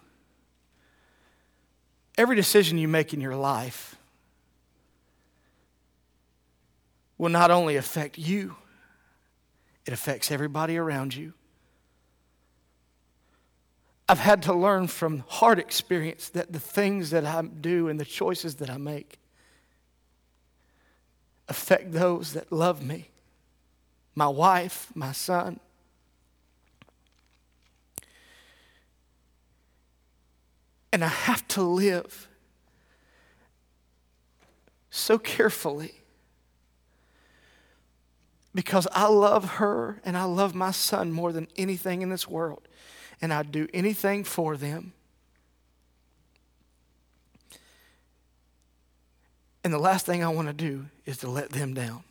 Every 2.17 2.35
decision 2.35 2.79
you 2.79 2.89
make 2.89 3.13
in 3.13 3.21
your 3.21 3.37
life 3.37 3.97
will 7.19 7.29
not 7.29 7.51
only 7.51 7.77
affect 7.77 8.19
you, 8.19 8.57
it 9.87 9.93
affects 9.93 10.33
everybody 10.33 10.79
around 10.79 11.15
you. 11.15 11.35
I've 14.09 14.19
had 14.19 14.43
to 14.45 14.55
learn 14.55 14.87
from 14.87 15.25
hard 15.29 15.59
experience 15.59 16.29
that 16.31 16.53
the 16.53 16.61
things 16.61 17.11
that 17.11 17.25
I 17.25 17.43
do 17.43 17.89
and 17.89 18.01
the 18.01 18.05
choices 18.05 18.57
that 18.57 18.71
I 18.71 18.79
make 18.79 19.19
affect 21.49 21.93
those 21.93 22.33
that 22.33 22.51
love 22.51 22.83
me 22.83 23.11
my 24.17 24.29
wife, 24.29 24.93
my 24.95 25.11
son. 25.13 25.59
And 30.95 31.03
I 31.03 31.09
have 31.09 31.49
to 31.49 31.63
live 31.63 32.29
so 34.91 35.19
carefully 35.19 36.03
because 38.55 38.87
I 38.93 39.09
love 39.09 39.55
her 39.55 40.01
and 40.05 40.17
I 40.17 40.23
love 40.23 40.55
my 40.55 40.71
son 40.71 41.11
more 41.11 41.33
than 41.33 41.49
anything 41.57 42.03
in 42.03 42.11
this 42.11 42.29
world 42.29 42.69
and 43.21 43.35
I'd 43.35 43.51
do 43.51 43.67
anything 43.75 44.23
for 44.23 44.57
them. 44.57 44.93
And 49.65 49.73
the 49.73 49.79
last 49.79 50.07
thing 50.07 50.23
I 50.23 50.29
want 50.29 50.47
to 50.47 50.55
do 50.55 50.87
is 51.07 51.19
to 51.19 51.29
let 51.29 51.51
them 51.51 51.75
down. 51.75 52.05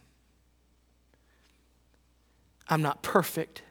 I'm 2.68 2.82
not 2.82 3.02
perfect. 3.02 3.62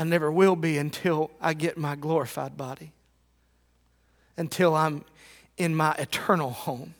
I 0.00 0.04
never 0.04 0.32
will 0.32 0.56
be 0.56 0.78
until 0.78 1.30
I 1.42 1.52
get 1.52 1.76
my 1.76 1.94
glorified 1.94 2.56
body, 2.56 2.92
until 4.34 4.74
I'm 4.74 5.04
in 5.58 5.74
my 5.74 5.92
eternal 5.98 6.48
home. 6.48 6.94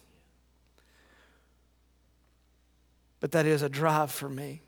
But 3.18 3.32
that 3.32 3.46
is 3.46 3.62
a 3.62 3.70
drive 3.70 4.10
for 4.10 4.28
me 4.28 4.60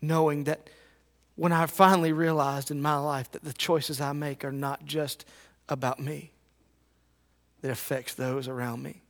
knowing 0.00 0.44
that 0.44 0.70
when 1.34 1.50
I 1.50 1.66
finally 1.66 2.12
realized 2.12 2.70
in 2.70 2.80
my 2.80 2.96
life 2.96 3.32
that 3.32 3.42
the 3.42 3.52
choices 3.52 4.00
I 4.00 4.12
make 4.12 4.44
are 4.44 4.52
not 4.52 4.84
just 4.84 5.24
about 5.68 5.98
me, 5.98 6.30
that 7.62 7.72
affects 7.72 8.14
those 8.14 8.46
around 8.46 8.80
me. 8.80 9.02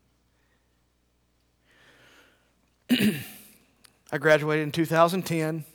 I 4.10 4.16
graduated 4.16 4.62
in 4.62 4.72
2010. 4.72 5.66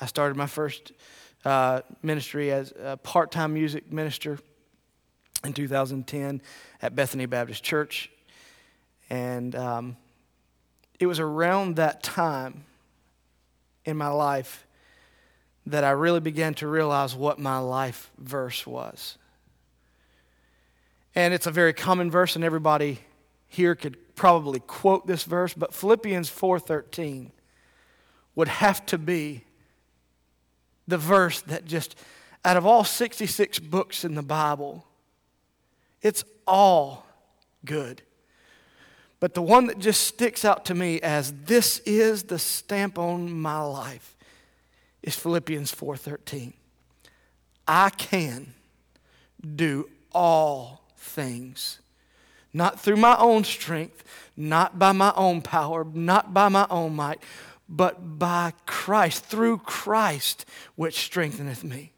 I 0.00 0.06
started 0.06 0.36
my 0.36 0.46
first 0.46 0.92
uh, 1.44 1.82
ministry 2.02 2.50
as 2.50 2.72
a 2.82 2.96
part 2.96 3.30
time 3.30 3.54
music 3.54 3.92
minister 3.92 4.38
in 5.44 5.52
2010 5.52 6.40
at 6.82 6.94
Bethany 6.94 7.26
Baptist 7.26 7.62
Church. 7.62 8.10
And 9.10 9.54
um, 9.54 9.96
it 10.98 11.06
was 11.06 11.20
around 11.20 11.76
that 11.76 12.02
time 12.02 12.64
in 13.84 13.96
my 13.96 14.08
life 14.08 14.66
that 15.66 15.84
I 15.84 15.90
really 15.90 16.20
began 16.20 16.54
to 16.54 16.68
realize 16.68 17.14
what 17.14 17.38
my 17.38 17.58
life 17.58 18.10
verse 18.18 18.66
was. 18.66 19.18
And 21.14 21.32
it's 21.32 21.46
a 21.46 21.50
very 21.50 21.72
common 21.72 22.10
verse, 22.10 22.36
and 22.36 22.44
everybody 22.44 23.00
here 23.46 23.74
could 23.74 23.96
probably 24.16 24.60
quote 24.60 25.06
this 25.06 25.24
verse, 25.24 25.54
but 25.54 25.72
Philippians 25.72 26.28
4:13 26.28 27.30
would 28.34 28.48
have 28.48 28.84
to 28.86 28.98
be 28.98 29.44
the 30.86 30.98
verse 30.98 31.40
that 31.42 31.64
just 31.64 31.96
out 32.44 32.56
of 32.56 32.66
all 32.66 32.84
66 32.84 33.58
books 33.58 34.04
in 34.04 34.14
the 34.14 34.22
Bible, 34.22 34.84
it's 36.02 36.24
all 36.46 37.06
good. 37.64 38.02
But 39.20 39.34
the 39.34 39.42
one 39.42 39.66
that 39.68 39.78
just 39.78 40.02
sticks 40.02 40.44
out 40.44 40.66
to 40.66 40.74
me 40.74 41.00
as 41.00 41.32
this 41.44 41.78
is 41.80 42.24
the 42.24 42.38
stamp 42.38 42.98
on 42.98 43.32
my 43.32 43.60
life 43.62 44.16
is 45.02 45.16
Philippians 45.16 45.72
4:13. 45.72 46.52
I 47.66 47.88
can 47.90 48.52
do 49.56 49.88
all 50.12 50.82
things 50.96 51.78
not 52.54 52.78
through 52.78 52.96
my 52.96 53.16
own 53.18 53.42
strength, 53.42 54.04
not 54.36 54.78
by 54.78 54.92
my 54.92 55.12
own 55.16 55.42
power, 55.42 55.84
not 55.92 56.32
by 56.32 56.48
my 56.48 56.66
own 56.70 56.94
might, 56.94 57.20
but 57.68 58.18
by 58.18 58.52
Christ, 58.66 59.24
through 59.24 59.58
Christ, 59.58 60.44
which 60.76 60.98
strengtheneth 60.98 61.64
me. 61.64 61.92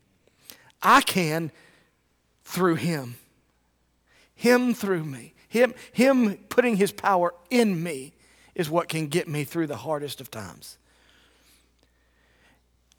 I 0.82 1.00
can 1.00 1.50
through 2.44 2.76
Him, 2.76 3.16
Him 4.35 4.75
through 4.75 5.04
me. 5.04 5.35
Him, 5.49 5.75
him 5.92 6.37
putting 6.49 6.76
his 6.76 6.92
power 6.92 7.35
in 7.50 7.82
me 7.82 8.12
is 8.54 8.68
what 8.68 8.88
can 8.88 9.06
get 9.06 9.28
me 9.28 9.44
through 9.44 9.66
the 9.66 9.76
hardest 9.76 10.20
of 10.20 10.30
times. 10.30 10.76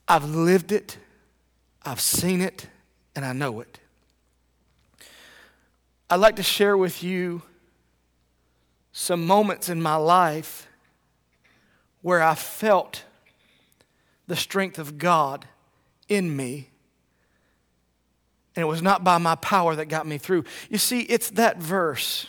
I've 0.07 0.25
lived 0.25 0.71
it, 0.71 0.97
I've 1.83 1.99
seen 1.99 2.41
it, 2.41 2.67
and 3.15 3.25
I 3.25 3.33
know 3.33 3.59
it. 3.59 3.79
I'd 6.09 6.15
like 6.15 6.37
to 6.37 6.43
share 6.43 6.77
with 6.77 7.03
you 7.03 7.41
some 8.93 9.25
moments 9.25 9.67
in 9.67 9.81
my 9.81 9.95
life 9.95 10.67
where 12.01 12.21
I 12.21 12.35
felt 12.35 13.03
the 14.27 14.35
strength 14.35 14.79
of 14.79 14.97
God 14.97 15.45
in 16.07 16.35
me. 16.35 16.69
And 18.55 18.63
it 18.63 18.67
was 18.67 18.81
not 18.81 19.03
by 19.03 19.17
my 19.17 19.35
power 19.35 19.75
that 19.75 19.85
got 19.85 20.07
me 20.07 20.17
through. 20.17 20.43
You 20.69 20.77
see, 20.77 21.01
it's 21.01 21.29
that 21.31 21.57
verse 21.57 22.27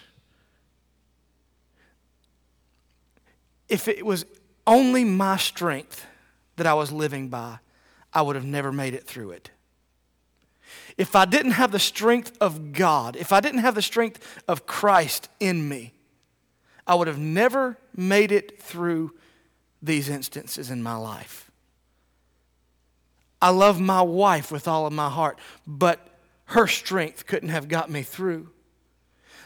if 3.69 3.87
it 3.87 4.05
was 4.05 4.25
only 4.67 5.05
my 5.05 5.37
strength 5.37 6.07
that 6.57 6.67
I 6.67 6.75
was 6.75 6.91
living 6.91 7.29
by, 7.29 7.59
I 8.13 8.23
would 8.23 8.37
have 8.37 8.45
never 8.45 8.73
made 8.73 8.95
it 8.95 9.07
through 9.07 9.33
it. 9.33 9.51
If 10.97 11.15
I 11.15 11.27
didn't 11.27 11.53
have 11.53 11.71
the 11.71 11.79
strength 11.79 12.37
of 12.41 12.73
God, 12.73 13.15
if 13.17 13.33
I 13.33 13.41
didn't 13.41 13.61
have 13.61 13.75
the 13.75 13.83
strength 13.83 14.43
of 14.49 14.67
Christ 14.67 15.29
in 15.39 15.69
me, 15.69 15.93
I 16.87 16.95
would 16.95 17.07
have 17.07 17.19
never 17.19 17.79
made 17.95 18.33
it 18.33 18.61
through 18.61 19.13
these 19.83 20.09
instances 20.09 20.71
in 20.71 20.83
my 20.83 20.97
life. 20.97 21.51
I 23.41 23.51
love 23.51 23.81
my 23.81 24.03
wife 24.03 24.51
with 24.51 24.67
all 24.67 24.87
of 24.87 24.93
my 24.93 25.09
heart, 25.09 25.39
but 25.67 26.09
her 26.47 26.67
strength 26.67 27.27
couldn't 27.27 27.51
have 27.51 27.69
got 27.69 27.91
me 27.91 28.03
through. 28.03 28.51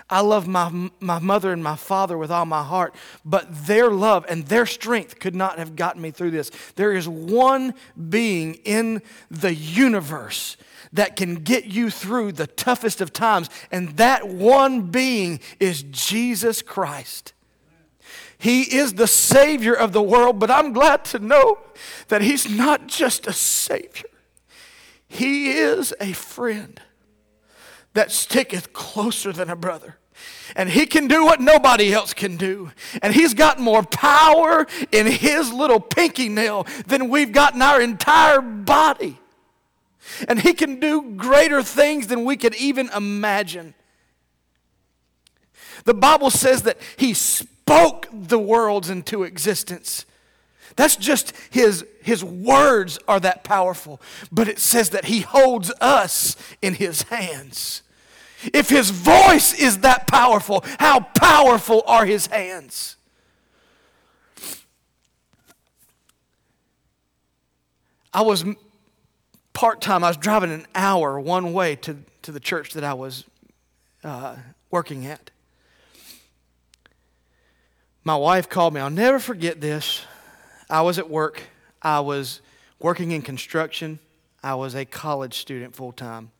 I 0.08 0.20
love 0.20 0.46
my, 0.46 0.90
my 1.00 1.18
mother 1.18 1.52
and 1.52 1.62
my 1.62 1.76
father 1.76 2.18
with 2.18 2.30
all 2.30 2.44
my 2.44 2.62
heart, 2.62 2.94
but 3.24 3.66
their 3.66 3.90
love 3.90 4.26
and 4.28 4.46
their 4.46 4.66
strength 4.66 5.18
could 5.18 5.34
not 5.34 5.58
have 5.58 5.76
gotten 5.76 6.02
me 6.02 6.10
through 6.10 6.32
this. 6.32 6.50
There 6.76 6.92
is 6.92 7.08
one 7.08 7.74
being 8.10 8.54
in 8.64 9.02
the 9.30 9.54
universe 9.54 10.56
that 10.92 11.16
can 11.16 11.36
get 11.36 11.64
you 11.64 11.88
through 11.88 12.32
the 12.32 12.46
toughest 12.46 13.00
of 13.00 13.12
times, 13.12 13.48
and 13.70 13.96
that 13.96 14.28
one 14.28 14.82
being 14.90 15.40
is 15.58 15.82
Jesus 15.84 16.60
Christ. 16.60 17.32
He 18.42 18.74
is 18.74 18.94
the 18.94 19.06
Savior 19.06 19.72
of 19.72 19.92
the 19.92 20.02
world, 20.02 20.40
but 20.40 20.50
I'm 20.50 20.72
glad 20.72 21.04
to 21.06 21.20
know 21.20 21.60
that 22.08 22.22
He's 22.22 22.50
not 22.50 22.88
just 22.88 23.28
a 23.28 23.32
Savior, 23.32 24.10
He 25.06 25.52
is 25.52 25.94
a 26.00 26.12
friend 26.12 26.80
that 27.92 28.10
sticketh 28.10 28.72
closer 28.72 29.32
than 29.32 29.48
a 29.48 29.54
brother. 29.54 29.96
And 30.56 30.68
he 30.68 30.86
can 30.86 31.06
do 31.08 31.24
what 31.24 31.40
nobody 31.40 31.92
else 31.92 32.14
can 32.14 32.36
do. 32.36 32.72
And 33.00 33.14
he's 33.14 33.32
got 33.32 33.58
more 33.58 33.82
power 33.82 34.66
in 34.90 35.06
his 35.06 35.52
little 35.52 35.80
pinky 35.80 36.28
nail 36.28 36.66
than 36.86 37.08
we've 37.10 37.32
got 37.32 37.54
in 37.54 37.62
our 37.62 37.80
entire 37.80 38.40
body. 38.40 39.18
And 40.26 40.40
he 40.40 40.52
can 40.52 40.80
do 40.80 41.14
greater 41.16 41.62
things 41.62 42.08
than 42.08 42.24
we 42.24 42.36
could 42.36 42.54
even 42.56 42.88
imagine. 42.90 43.74
The 45.84 45.94
Bible 45.94 46.30
says 46.30 46.62
that 46.62 46.78
he 46.96 47.14
spoke 47.72 48.08
the 48.12 48.38
worlds 48.38 48.90
into 48.90 49.22
existence. 49.22 50.04
That's 50.76 50.96
just 50.96 51.32
his, 51.50 51.84
his 52.02 52.24
words 52.24 52.98
are 53.06 53.20
that 53.20 53.44
powerful. 53.44 54.00
But 54.30 54.48
it 54.48 54.58
says 54.58 54.90
that 54.90 55.06
he 55.06 55.20
holds 55.20 55.72
us 55.80 56.36
in 56.60 56.74
his 56.74 57.02
hands. 57.02 57.82
If 58.52 58.68
his 58.68 58.90
voice 58.90 59.54
is 59.54 59.78
that 59.80 60.06
powerful, 60.06 60.64
how 60.78 61.00
powerful 61.00 61.82
are 61.86 62.04
his 62.04 62.26
hands? 62.26 62.96
I 68.14 68.22
was 68.22 68.44
part 69.52 69.80
time, 69.80 70.04
I 70.04 70.08
was 70.08 70.16
driving 70.16 70.52
an 70.52 70.66
hour 70.74 71.18
one 71.18 71.52
way 71.52 71.76
to, 71.76 71.98
to 72.22 72.32
the 72.32 72.40
church 72.40 72.72
that 72.74 72.84
I 72.84 72.94
was 72.94 73.24
uh, 74.04 74.36
working 74.70 75.06
at. 75.06 75.31
My 78.04 78.16
wife 78.16 78.48
called 78.48 78.74
me. 78.74 78.80
I'll 78.80 78.90
never 78.90 79.18
forget 79.18 79.60
this. 79.60 80.04
I 80.68 80.82
was 80.82 80.98
at 80.98 81.08
work. 81.08 81.42
I 81.80 82.00
was 82.00 82.40
working 82.80 83.12
in 83.12 83.22
construction. 83.22 84.00
I 84.42 84.54
was 84.56 84.74
a 84.74 84.84
college 84.84 85.38
student 85.38 85.76
full 85.76 85.92
time. 85.92 86.32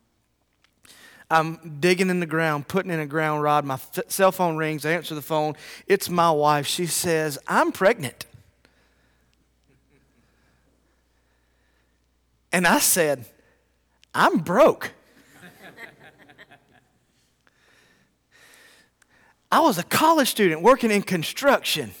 I'm 1.29 1.79
digging 1.79 2.09
in 2.09 2.19
the 2.19 2.25
ground, 2.25 2.67
putting 2.67 2.91
in 2.91 2.99
a 2.99 3.05
ground 3.05 3.41
rod. 3.41 3.65
My 3.65 3.75
f- 3.75 3.99
cell 4.07 4.31
phone 4.31 4.57
rings. 4.57 4.85
I 4.85 4.91
answer 4.91 5.15
the 5.15 5.21
phone. 5.21 5.55
It's 5.87 6.09
my 6.09 6.29
wife. 6.29 6.67
She 6.67 6.85
says, 6.85 7.39
I'm 7.47 7.71
pregnant. 7.71 8.25
And 12.51 12.67
I 12.67 12.79
said, 12.79 13.25
I'm 14.13 14.39
broke. 14.39 14.91
I 19.53 19.59
was 19.59 19.77
a 19.77 19.83
college 19.83 20.29
student 20.29 20.63
working 20.63 20.89
in 20.89 21.03
construction. 21.03 21.91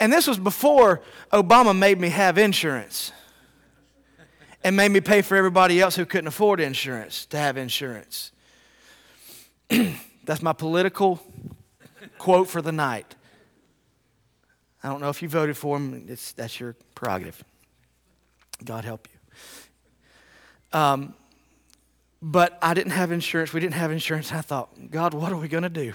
And 0.00 0.10
this 0.10 0.26
was 0.26 0.38
before 0.38 1.02
Obama 1.30 1.78
made 1.78 2.00
me 2.00 2.08
have 2.08 2.38
insurance 2.38 3.12
and 4.64 4.74
made 4.74 4.92
me 4.92 5.02
pay 5.02 5.20
for 5.20 5.36
everybody 5.36 5.78
else 5.78 5.94
who 5.94 6.06
couldn't 6.06 6.28
afford 6.28 6.58
insurance 6.58 7.26
to 7.26 7.36
have 7.36 7.58
insurance. 7.58 8.32
That's 10.24 10.40
my 10.40 10.54
political 10.54 11.20
quote 12.16 12.48
for 12.48 12.62
the 12.62 12.72
night. 12.72 13.14
I 14.82 14.88
don't 14.88 15.02
know 15.02 15.10
if 15.10 15.20
you 15.20 15.28
voted 15.28 15.58
for 15.58 15.76
him, 15.76 16.06
it's, 16.08 16.32
that's 16.32 16.58
your 16.58 16.76
prerogative. 16.94 17.44
God 18.64 18.86
help 18.86 19.06
you. 19.12 20.78
Um, 20.80 21.14
but 22.22 22.56
I 22.62 22.72
didn't 22.72 22.92
have 22.92 23.10
insurance. 23.10 23.52
We 23.52 23.60
didn't 23.60 23.74
have 23.74 23.90
insurance. 23.90 24.32
I 24.32 24.40
thought, 24.40 24.90
God, 24.90 25.12
what 25.12 25.32
are 25.32 25.36
we 25.36 25.48
going 25.48 25.64
to 25.64 25.68
do? 25.68 25.92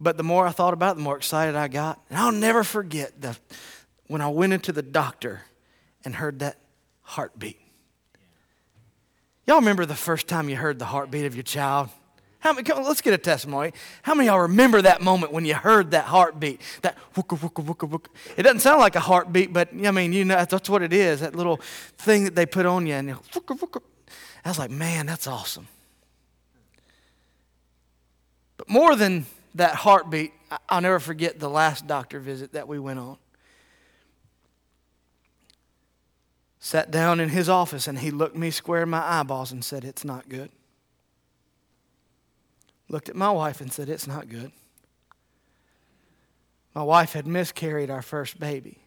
But 0.00 0.16
the 0.16 0.22
more 0.22 0.46
I 0.46 0.52
thought 0.52 0.72
about 0.72 0.92
it, 0.92 0.96
the 0.98 1.02
more 1.02 1.16
excited 1.16 1.56
I 1.56 1.66
got. 1.66 2.00
And 2.08 2.18
I'll 2.18 2.32
never 2.32 2.62
forget 2.62 3.20
the, 3.20 3.36
when 4.06 4.20
I 4.20 4.28
went 4.28 4.52
into 4.52 4.70
the 4.70 4.82
doctor 4.82 5.42
and 6.04 6.14
heard 6.14 6.38
that 6.38 6.58
heartbeat. 7.02 7.58
Y'all 9.46 9.56
remember 9.56 9.84
the 9.84 9.94
first 9.96 10.28
time 10.28 10.48
you 10.48 10.56
heard 10.56 10.78
the 10.78 10.84
heartbeat 10.84 11.24
of 11.24 11.34
your 11.34 11.42
child? 11.42 11.88
How 12.38 12.52
many, 12.52 12.68
let's 12.72 13.00
get 13.00 13.12
a 13.14 13.18
testimony. 13.18 13.72
How 14.02 14.14
many 14.14 14.28
of 14.28 14.34
y'all 14.34 14.42
remember 14.42 14.82
that 14.82 15.00
moment 15.00 15.32
when 15.32 15.44
you 15.44 15.54
heard 15.54 15.92
that 15.92 16.06
heartbeat? 16.06 16.60
That 16.82 16.96
wooka, 17.14 17.38
wooka, 17.38 17.64
wooka, 17.64 17.88
wooka. 17.88 18.06
It 18.36 18.42
doesn't 18.42 18.60
sound 18.60 18.80
like 18.80 18.96
a 18.96 19.00
heartbeat, 19.00 19.52
but 19.52 19.68
I 19.84 19.90
mean, 19.92 20.12
you 20.12 20.24
know, 20.24 20.44
that's 20.44 20.68
what 20.68 20.82
it 20.82 20.92
is. 20.92 21.20
That 21.20 21.36
little 21.36 21.58
thing 21.98 22.24
that 22.24 22.34
they 22.34 22.46
put 22.46 22.66
on 22.66 22.86
you. 22.86 22.94
And 22.94 23.10
wooka, 23.10 23.58
wooka. 23.58 23.80
I 24.44 24.48
was 24.48 24.58
like, 24.58 24.70
man, 24.70 25.06
that's 25.06 25.26
awesome. 25.26 25.68
But 28.56 28.68
more 28.68 28.96
than 28.96 29.26
that 29.54 29.74
heartbeat, 29.74 30.32
I'll 30.68 30.80
never 30.80 30.98
forget 30.98 31.38
the 31.38 31.48
last 31.48 31.86
doctor 31.86 32.20
visit 32.20 32.52
that 32.52 32.68
we 32.68 32.78
went 32.78 32.98
on. 32.98 33.16
Sat 36.58 36.90
down 36.90 37.18
in 37.18 37.28
his 37.28 37.48
office 37.48 37.88
and 37.88 37.98
he 37.98 38.10
looked 38.10 38.36
me 38.36 38.50
square 38.50 38.84
in 38.84 38.88
my 38.88 39.02
eyeballs 39.02 39.50
and 39.50 39.64
said, 39.64 39.84
It's 39.84 40.04
not 40.04 40.28
good. 40.28 40.50
Looked 42.88 43.08
at 43.08 43.16
my 43.16 43.30
wife 43.30 43.60
and 43.60 43.72
said, 43.72 43.88
It's 43.88 44.06
not 44.06 44.28
good. 44.28 44.52
My 46.74 46.82
wife 46.82 47.12
had 47.14 47.26
miscarried 47.26 47.90
our 47.90 48.02
first 48.02 48.38
baby. 48.38 48.81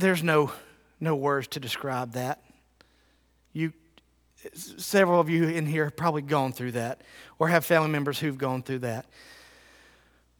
There's 0.00 0.22
no, 0.22 0.50
no 0.98 1.14
words 1.14 1.46
to 1.48 1.60
describe 1.60 2.12
that. 2.12 2.42
You, 3.52 3.74
several 4.54 5.20
of 5.20 5.28
you 5.28 5.44
in 5.44 5.66
here 5.66 5.84
have 5.84 5.96
probably 5.96 6.22
gone 6.22 6.52
through 6.52 6.72
that 6.72 7.02
or 7.38 7.48
have 7.48 7.66
family 7.66 7.90
members 7.90 8.18
who've 8.18 8.38
gone 8.38 8.62
through 8.62 8.78
that. 8.78 9.04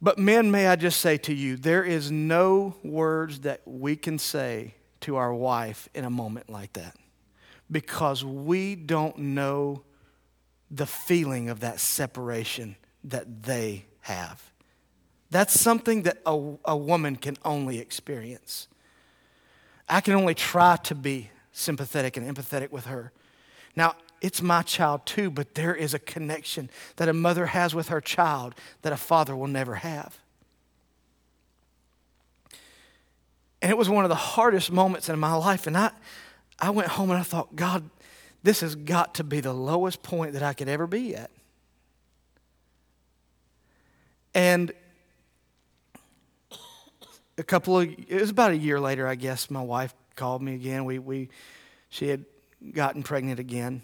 But, 0.01 0.17
men, 0.17 0.49
may 0.49 0.65
I 0.65 0.77
just 0.77 0.99
say 0.99 1.17
to 1.17 1.33
you, 1.33 1.57
there 1.57 1.83
is 1.83 2.09
no 2.09 2.75
words 2.83 3.41
that 3.41 3.61
we 3.65 3.95
can 3.95 4.17
say 4.17 4.73
to 5.01 5.17
our 5.17 5.31
wife 5.31 5.87
in 5.93 6.05
a 6.05 6.09
moment 6.09 6.49
like 6.49 6.73
that 6.73 6.95
because 7.69 8.25
we 8.25 8.73
don't 8.73 9.15
know 9.19 9.83
the 10.71 10.87
feeling 10.87 11.49
of 11.49 11.59
that 11.59 11.79
separation 11.79 12.77
that 13.03 13.43
they 13.43 13.85
have. 14.01 14.41
That's 15.29 15.59
something 15.59 16.01
that 16.01 16.17
a, 16.25 16.55
a 16.65 16.75
woman 16.75 17.15
can 17.15 17.37
only 17.45 17.77
experience. 17.77 18.67
I 19.91 19.99
can 20.01 20.13
only 20.13 20.33
try 20.33 20.77
to 20.83 20.95
be 20.95 21.29
sympathetic 21.51 22.15
and 22.15 22.25
empathetic 22.25 22.71
with 22.71 22.85
her. 22.85 23.11
Now, 23.75 23.95
it's 24.21 24.41
my 24.41 24.61
child 24.61 25.05
too, 25.05 25.29
but 25.29 25.55
there 25.55 25.75
is 25.75 25.93
a 25.93 25.99
connection 25.99 26.69
that 26.95 27.09
a 27.09 27.13
mother 27.13 27.47
has 27.47 27.75
with 27.75 27.89
her 27.89 27.99
child 27.99 28.55
that 28.83 28.93
a 28.93 28.97
father 28.97 29.35
will 29.35 29.47
never 29.47 29.75
have. 29.75 30.17
And 33.61 33.69
it 33.69 33.77
was 33.77 33.89
one 33.89 34.05
of 34.05 34.09
the 34.09 34.15
hardest 34.15 34.71
moments 34.71 35.09
in 35.09 35.19
my 35.19 35.33
life. 35.33 35.67
And 35.67 35.77
I, 35.77 35.91
I 36.57 36.69
went 36.69 36.89
home 36.89 37.11
and 37.11 37.19
I 37.19 37.23
thought, 37.23 37.55
God, 37.55 37.89
this 38.43 38.61
has 38.61 38.75
got 38.75 39.15
to 39.15 39.23
be 39.23 39.39
the 39.39 39.53
lowest 39.53 40.01
point 40.01 40.33
that 40.33 40.41
I 40.41 40.53
could 40.53 40.69
ever 40.69 40.87
be 40.87 41.15
at. 41.15 41.29
And 44.33 44.71
a 47.41 47.43
couple 47.43 47.79
of, 47.79 47.89
it 47.89 48.21
was 48.21 48.29
about 48.29 48.51
a 48.51 48.57
year 48.57 48.79
later, 48.79 49.07
I 49.07 49.15
guess, 49.15 49.49
my 49.49 49.63
wife 49.63 49.95
called 50.15 50.43
me 50.43 50.53
again. 50.53 50.85
We, 50.85 50.99
we, 50.99 51.29
she 51.89 52.07
had 52.07 52.23
gotten 52.71 53.01
pregnant 53.01 53.39
again. 53.39 53.81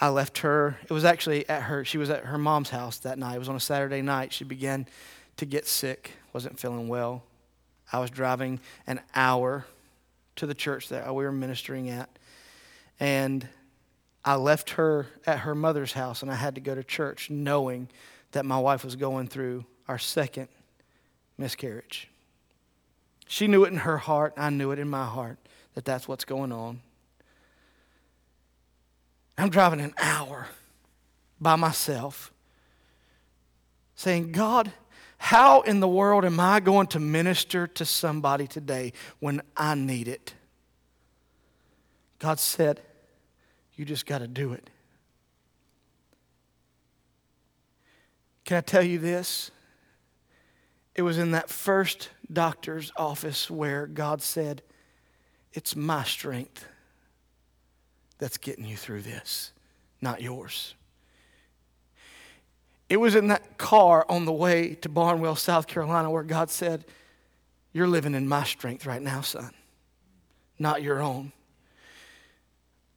I 0.00 0.10
left 0.10 0.38
her. 0.38 0.78
It 0.84 0.92
was 0.92 1.04
actually 1.04 1.48
at 1.48 1.62
her, 1.62 1.84
she 1.84 1.98
was 1.98 2.08
at 2.08 2.24
her 2.26 2.38
mom's 2.38 2.70
house 2.70 2.98
that 2.98 3.18
night. 3.18 3.34
It 3.34 3.40
was 3.40 3.48
on 3.48 3.56
a 3.56 3.60
Saturday 3.60 4.00
night. 4.00 4.32
She 4.32 4.44
began 4.44 4.86
to 5.38 5.44
get 5.44 5.66
sick, 5.66 6.12
wasn't 6.32 6.60
feeling 6.60 6.86
well. 6.86 7.24
I 7.92 7.98
was 7.98 8.10
driving 8.10 8.60
an 8.86 9.00
hour 9.12 9.66
to 10.36 10.46
the 10.46 10.54
church 10.54 10.88
that 10.90 11.12
we 11.12 11.24
were 11.24 11.32
ministering 11.32 11.90
at. 11.90 12.08
And 13.00 13.48
I 14.24 14.36
left 14.36 14.70
her 14.70 15.08
at 15.26 15.40
her 15.40 15.56
mother's 15.56 15.94
house 15.94 16.22
and 16.22 16.30
I 16.30 16.36
had 16.36 16.54
to 16.54 16.60
go 16.60 16.76
to 16.76 16.84
church 16.84 17.28
knowing 17.28 17.88
that 18.30 18.46
my 18.46 18.60
wife 18.60 18.84
was 18.84 18.94
going 18.94 19.26
through 19.26 19.64
our 19.88 19.98
second 19.98 20.46
miscarriage. 21.40 22.08
She 23.26 23.46
knew 23.48 23.64
it 23.64 23.72
in 23.72 23.78
her 23.78 23.98
heart, 23.98 24.34
I 24.36 24.50
knew 24.50 24.70
it 24.70 24.78
in 24.78 24.88
my 24.88 25.06
heart 25.06 25.38
that 25.74 25.84
that's 25.84 26.06
what's 26.06 26.24
going 26.24 26.52
on. 26.52 26.80
I'm 29.38 29.48
driving 29.48 29.80
an 29.80 29.94
hour 29.98 30.48
by 31.40 31.56
myself 31.56 32.32
saying, 33.94 34.32
God, 34.32 34.70
how 35.16 35.62
in 35.62 35.80
the 35.80 35.88
world 35.88 36.24
am 36.24 36.38
I 36.38 36.60
going 36.60 36.88
to 36.88 37.00
minister 37.00 37.66
to 37.66 37.84
somebody 37.84 38.46
today 38.46 38.92
when 39.18 39.40
I 39.56 39.74
need 39.74 40.08
it? 40.08 40.34
God 42.18 42.38
said, 42.38 42.80
You 43.76 43.84
just 43.84 44.04
got 44.04 44.18
to 44.18 44.28
do 44.28 44.52
it. 44.52 44.68
Can 48.44 48.58
I 48.58 48.60
tell 48.62 48.82
you 48.82 48.98
this? 48.98 49.50
It 50.94 51.02
was 51.02 51.18
in 51.18 51.30
that 51.32 51.48
first 51.48 52.10
doctor's 52.32 52.92
office 52.96 53.50
where 53.50 53.86
God 53.86 54.22
said, 54.22 54.62
It's 55.52 55.76
my 55.76 56.04
strength 56.04 56.66
that's 58.18 58.38
getting 58.38 58.64
you 58.64 58.76
through 58.76 59.02
this, 59.02 59.52
not 60.00 60.20
yours. 60.20 60.74
It 62.88 62.98
was 62.98 63.14
in 63.14 63.28
that 63.28 63.56
car 63.56 64.04
on 64.08 64.24
the 64.24 64.32
way 64.32 64.74
to 64.74 64.88
Barnwell, 64.88 65.36
South 65.36 65.68
Carolina, 65.68 66.10
where 66.10 66.24
God 66.24 66.50
said, 66.50 66.84
You're 67.72 67.86
living 67.86 68.14
in 68.14 68.28
my 68.28 68.42
strength 68.42 68.84
right 68.84 69.00
now, 69.00 69.20
son, 69.20 69.52
not 70.58 70.82
your 70.82 71.00
own. 71.00 71.32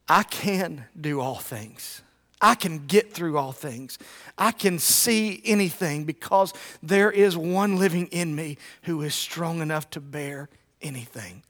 I 0.10 0.24
can 0.24 0.86
do 1.00 1.22
all 1.22 1.38
things. 1.38 2.02
I 2.44 2.56
can 2.56 2.88
get 2.88 3.14
through 3.14 3.38
all 3.38 3.54
things. 3.54 3.98
I 4.38 4.52
can 4.52 4.78
see 4.78 5.42
anything 5.46 6.04
because 6.04 6.54
there 6.84 7.10
is 7.10 7.38
one 7.38 7.78
living 7.78 8.08
in 8.08 8.36
me 8.36 8.58
who 8.82 9.02
is 9.02 9.16
strong 9.16 9.62
enough 9.62 9.90
to 9.92 10.02
bear 10.02 10.50
anything. 10.82 11.42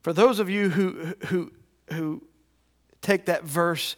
For 0.00 0.12
those 0.12 0.40
of 0.40 0.50
you 0.50 0.70
who, 0.70 1.14
who, 1.26 1.52
who 1.92 2.24
take 3.00 3.26
that 3.26 3.44
verse 3.44 3.94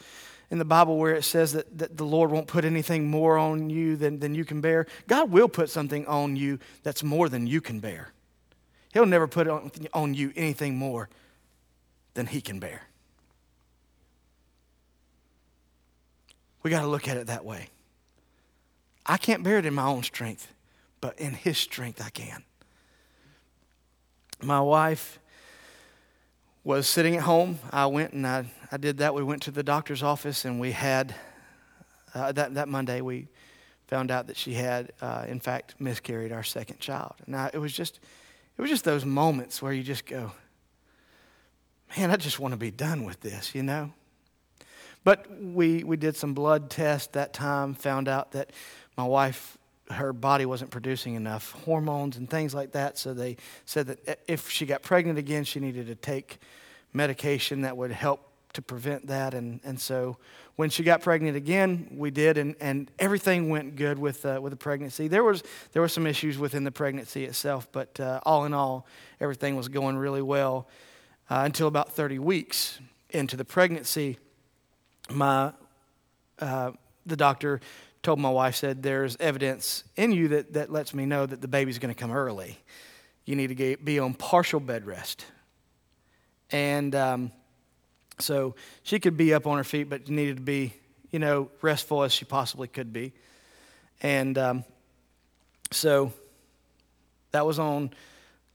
in 0.50 0.58
the 0.58 0.66
Bible 0.66 0.98
where 0.98 1.14
it 1.14 1.24
says 1.24 1.54
that, 1.54 1.78
that 1.78 1.96
the 1.96 2.04
Lord 2.04 2.30
won't 2.30 2.46
put 2.46 2.66
anything 2.66 3.10
more 3.10 3.38
on 3.38 3.70
you 3.70 3.96
than, 3.96 4.20
than 4.20 4.34
you 4.34 4.44
can 4.44 4.60
bear, 4.60 4.86
God 5.06 5.30
will 5.30 5.48
put 5.48 5.70
something 5.70 6.06
on 6.06 6.36
you 6.36 6.58
that's 6.82 7.02
more 7.02 7.30
than 7.30 7.46
you 7.46 7.62
can 7.62 7.80
bear. 7.80 8.12
He'll 8.92 9.06
never 9.06 9.26
put 9.26 9.48
on, 9.48 9.70
on 9.94 10.12
you 10.12 10.34
anything 10.36 10.76
more 10.76 11.08
than 12.12 12.26
He 12.26 12.42
can 12.42 12.60
bear. 12.60 12.82
We 16.64 16.70
got 16.70 16.80
to 16.80 16.88
look 16.88 17.06
at 17.06 17.16
it 17.16 17.28
that 17.28 17.44
way. 17.44 17.68
I 19.06 19.18
can't 19.18 19.44
bear 19.44 19.58
it 19.58 19.66
in 19.66 19.74
my 19.74 19.84
own 19.84 20.02
strength, 20.02 20.52
but 21.00 21.18
in 21.20 21.34
His 21.34 21.58
strength 21.58 22.02
I 22.04 22.08
can. 22.08 22.42
My 24.42 24.60
wife 24.60 25.20
was 26.64 26.86
sitting 26.86 27.16
at 27.16 27.22
home. 27.22 27.58
I 27.70 27.84
went 27.86 28.14
and 28.14 28.26
I, 28.26 28.46
I 28.72 28.78
did 28.78 28.98
that. 28.98 29.14
We 29.14 29.22
went 29.22 29.42
to 29.42 29.50
the 29.50 29.62
doctor's 29.62 30.02
office 30.02 30.46
and 30.46 30.58
we 30.58 30.72
had, 30.72 31.14
uh, 32.14 32.32
that, 32.32 32.54
that 32.54 32.68
Monday, 32.68 33.02
we 33.02 33.28
found 33.86 34.10
out 34.10 34.26
that 34.28 34.36
she 34.38 34.54
had, 34.54 34.92
uh, 35.02 35.26
in 35.28 35.40
fact, 35.40 35.74
miscarried 35.78 36.32
our 36.32 36.42
second 36.42 36.80
child. 36.80 37.12
Now, 37.26 37.50
it 37.52 37.58
was 37.58 37.74
just, 37.74 38.00
it 38.56 38.62
was 38.62 38.70
just 38.70 38.84
those 38.84 39.04
moments 39.04 39.60
where 39.60 39.74
you 39.74 39.82
just 39.82 40.06
go, 40.06 40.32
man, 41.94 42.10
I 42.10 42.16
just 42.16 42.40
want 42.40 42.52
to 42.52 42.58
be 42.58 42.70
done 42.70 43.04
with 43.04 43.20
this, 43.20 43.54
you 43.54 43.62
know? 43.62 43.92
But 45.04 45.26
we, 45.40 45.84
we 45.84 45.96
did 45.96 46.16
some 46.16 46.34
blood 46.34 46.70
tests 46.70 47.08
that 47.12 47.32
time, 47.32 47.74
found 47.74 48.08
out 48.08 48.32
that 48.32 48.50
my 48.96 49.04
wife 49.04 49.58
her 49.90 50.12
body 50.12 50.46
wasn't 50.46 50.70
producing 50.70 51.14
enough 51.14 51.52
hormones 51.64 52.16
and 52.16 52.28
things 52.28 52.54
like 52.54 52.72
that. 52.72 52.96
So 52.96 53.12
they 53.12 53.36
said 53.66 53.86
that 53.88 54.20
if 54.26 54.48
she 54.48 54.66
got 54.66 54.82
pregnant 54.82 55.18
again, 55.18 55.44
she 55.44 55.60
needed 55.60 55.86
to 55.88 55.94
take 55.94 56.38
medication 56.92 57.62
that 57.62 57.76
would 57.76 57.90
help 57.90 58.30
to 58.54 58.62
prevent 58.62 59.08
that. 59.08 59.34
And, 59.34 59.60
and 59.64 59.78
so 59.78 60.16
when 60.56 60.70
she 60.70 60.84
got 60.84 61.02
pregnant 61.02 61.36
again, 61.36 61.88
we 61.90 62.10
did, 62.10 62.38
and, 62.38 62.54
and 62.60 62.90
everything 62.98 63.50
went 63.50 63.76
good 63.76 63.98
with, 63.98 64.24
uh, 64.24 64.38
with 64.40 64.52
the 64.52 64.56
pregnancy. 64.56 65.08
There, 65.08 65.24
was, 65.24 65.42
there 65.72 65.82
were 65.82 65.88
some 65.88 66.06
issues 66.06 66.38
within 66.38 66.64
the 66.64 66.70
pregnancy 66.70 67.24
itself, 67.24 67.68
but 67.72 67.98
uh, 68.00 68.20
all 68.22 68.44
in 68.44 68.54
all, 68.54 68.86
everything 69.20 69.56
was 69.56 69.68
going 69.68 69.96
really 69.96 70.22
well 70.22 70.68
uh, 71.28 71.42
until 71.44 71.66
about 71.66 71.92
30 71.92 72.20
weeks 72.20 72.78
into 73.10 73.36
the 73.36 73.44
pregnancy. 73.44 74.18
My, 75.10 75.52
uh, 76.38 76.72
the 77.04 77.16
doctor 77.16 77.60
told 78.02 78.18
my 78.18 78.30
wife, 78.30 78.54
said, 78.56 78.82
There's 78.82 79.16
evidence 79.20 79.84
in 79.96 80.12
you 80.12 80.28
that, 80.28 80.52
that 80.54 80.70
lets 80.70 80.94
me 80.94 81.06
know 81.06 81.26
that 81.26 81.40
the 81.40 81.48
baby's 81.48 81.78
going 81.78 81.92
to 81.92 81.98
come 81.98 82.12
early. 82.12 82.58
You 83.24 83.36
need 83.36 83.48
to 83.48 83.54
get, 83.54 83.84
be 83.84 83.98
on 83.98 84.14
partial 84.14 84.60
bed 84.60 84.86
rest. 84.86 85.26
And 86.50 86.94
um, 86.94 87.32
so 88.18 88.54
she 88.82 89.00
could 89.00 89.16
be 89.16 89.34
up 89.34 89.46
on 89.46 89.56
her 89.56 89.64
feet, 89.64 89.88
but 89.88 90.08
needed 90.08 90.36
to 90.36 90.42
be, 90.42 90.74
you 91.10 91.18
know, 91.18 91.50
restful 91.62 92.02
as 92.02 92.12
she 92.12 92.24
possibly 92.24 92.68
could 92.68 92.92
be. 92.92 93.12
And 94.02 94.36
um, 94.38 94.64
so 95.70 96.12
that 97.32 97.46
was 97.46 97.58
on, 97.58 97.90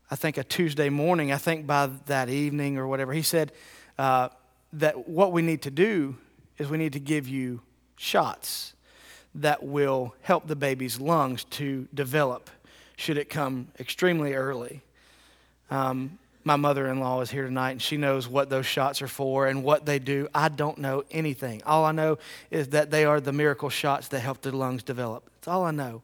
I 0.09 0.15
think, 0.15 0.37
a 0.37 0.43
Tuesday 0.43 0.89
morning. 0.89 1.31
I 1.31 1.37
think 1.37 1.67
by 1.67 1.87
that 2.05 2.29
evening 2.29 2.77
or 2.77 2.87
whatever, 2.87 3.13
he 3.13 3.21
said 3.21 3.51
uh, 3.97 4.29
that 4.73 5.09
what 5.09 5.31
we 5.31 5.41
need 5.41 5.63
to 5.63 5.71
do 5.71 6.15
is 6.59 6.69
we 6.69 6.77
need 6.77 6.93
to 6.93 6.99
give 6.99 7.27
you 7.27 7.61
shots 7.95 8.73
that 9.35 9.63
will 9.63 10.13
help 10.21 10.47
the 10.47 10.55
baby's 10.55 10.99
lungs 10.99 11.43
to 11.45 11.87
develop 11.93 12.49
should 12.97 13.17
it 13.17 13.29
come 13.29 13.69
extremely 13.79 14.33
early. 14.33 14.81
Um, 15.71 16.19
my 16.43 16.57
mother 16.57 16.87
in 16.87 16.99
law 16.99 17.21
is 17.21 17.31
here 17.31 17.45
tonight 17.45 17.71
and 17.71 17.81
she 17.81 17.95
knows 17.95 18.27
what 18.27 18.49
those 18.49 18.65
shots 18.65 19.01
are 19.01 19.07
for 19.07 19.47
and 19.47 19.63
what 19.63 19.85
they 19.85 19.99
do. 19.99 20.27
I 20.33 20.49
don't 20.49 20.79
know 20.79 21.03
anything. 21.11 21.61
All 21.65 21.85
I 21.85 21.91
know 21.91 22.17
is 22.51 22.69
that 22.69 22.91
they 22.91 23.05
are 23.05 23.21
the 23.21 23.31
miracle 23.31 23.69
shots 23.69 24.09
that 24.09 24.19
help 24.19 24.41
the 24.41 24.55
lungs 24.55 24.83
develop. 24.83 25.29
That's 25.35 25.47
all 25.47 25.63
I 25.63 25.71
know. 25.71 26.01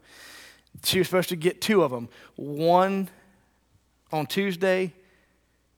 She 0.84 1.00
was 1.00 1.08
supposed 1.08 1.30
to 1.30 1.36
get 1.36 1.62
two 1.62 1.84
of 1.84 1.91
them 1.91 2.10
one 2.36 3.10
on 4.12 4.26
Tuesday 4.26 4.94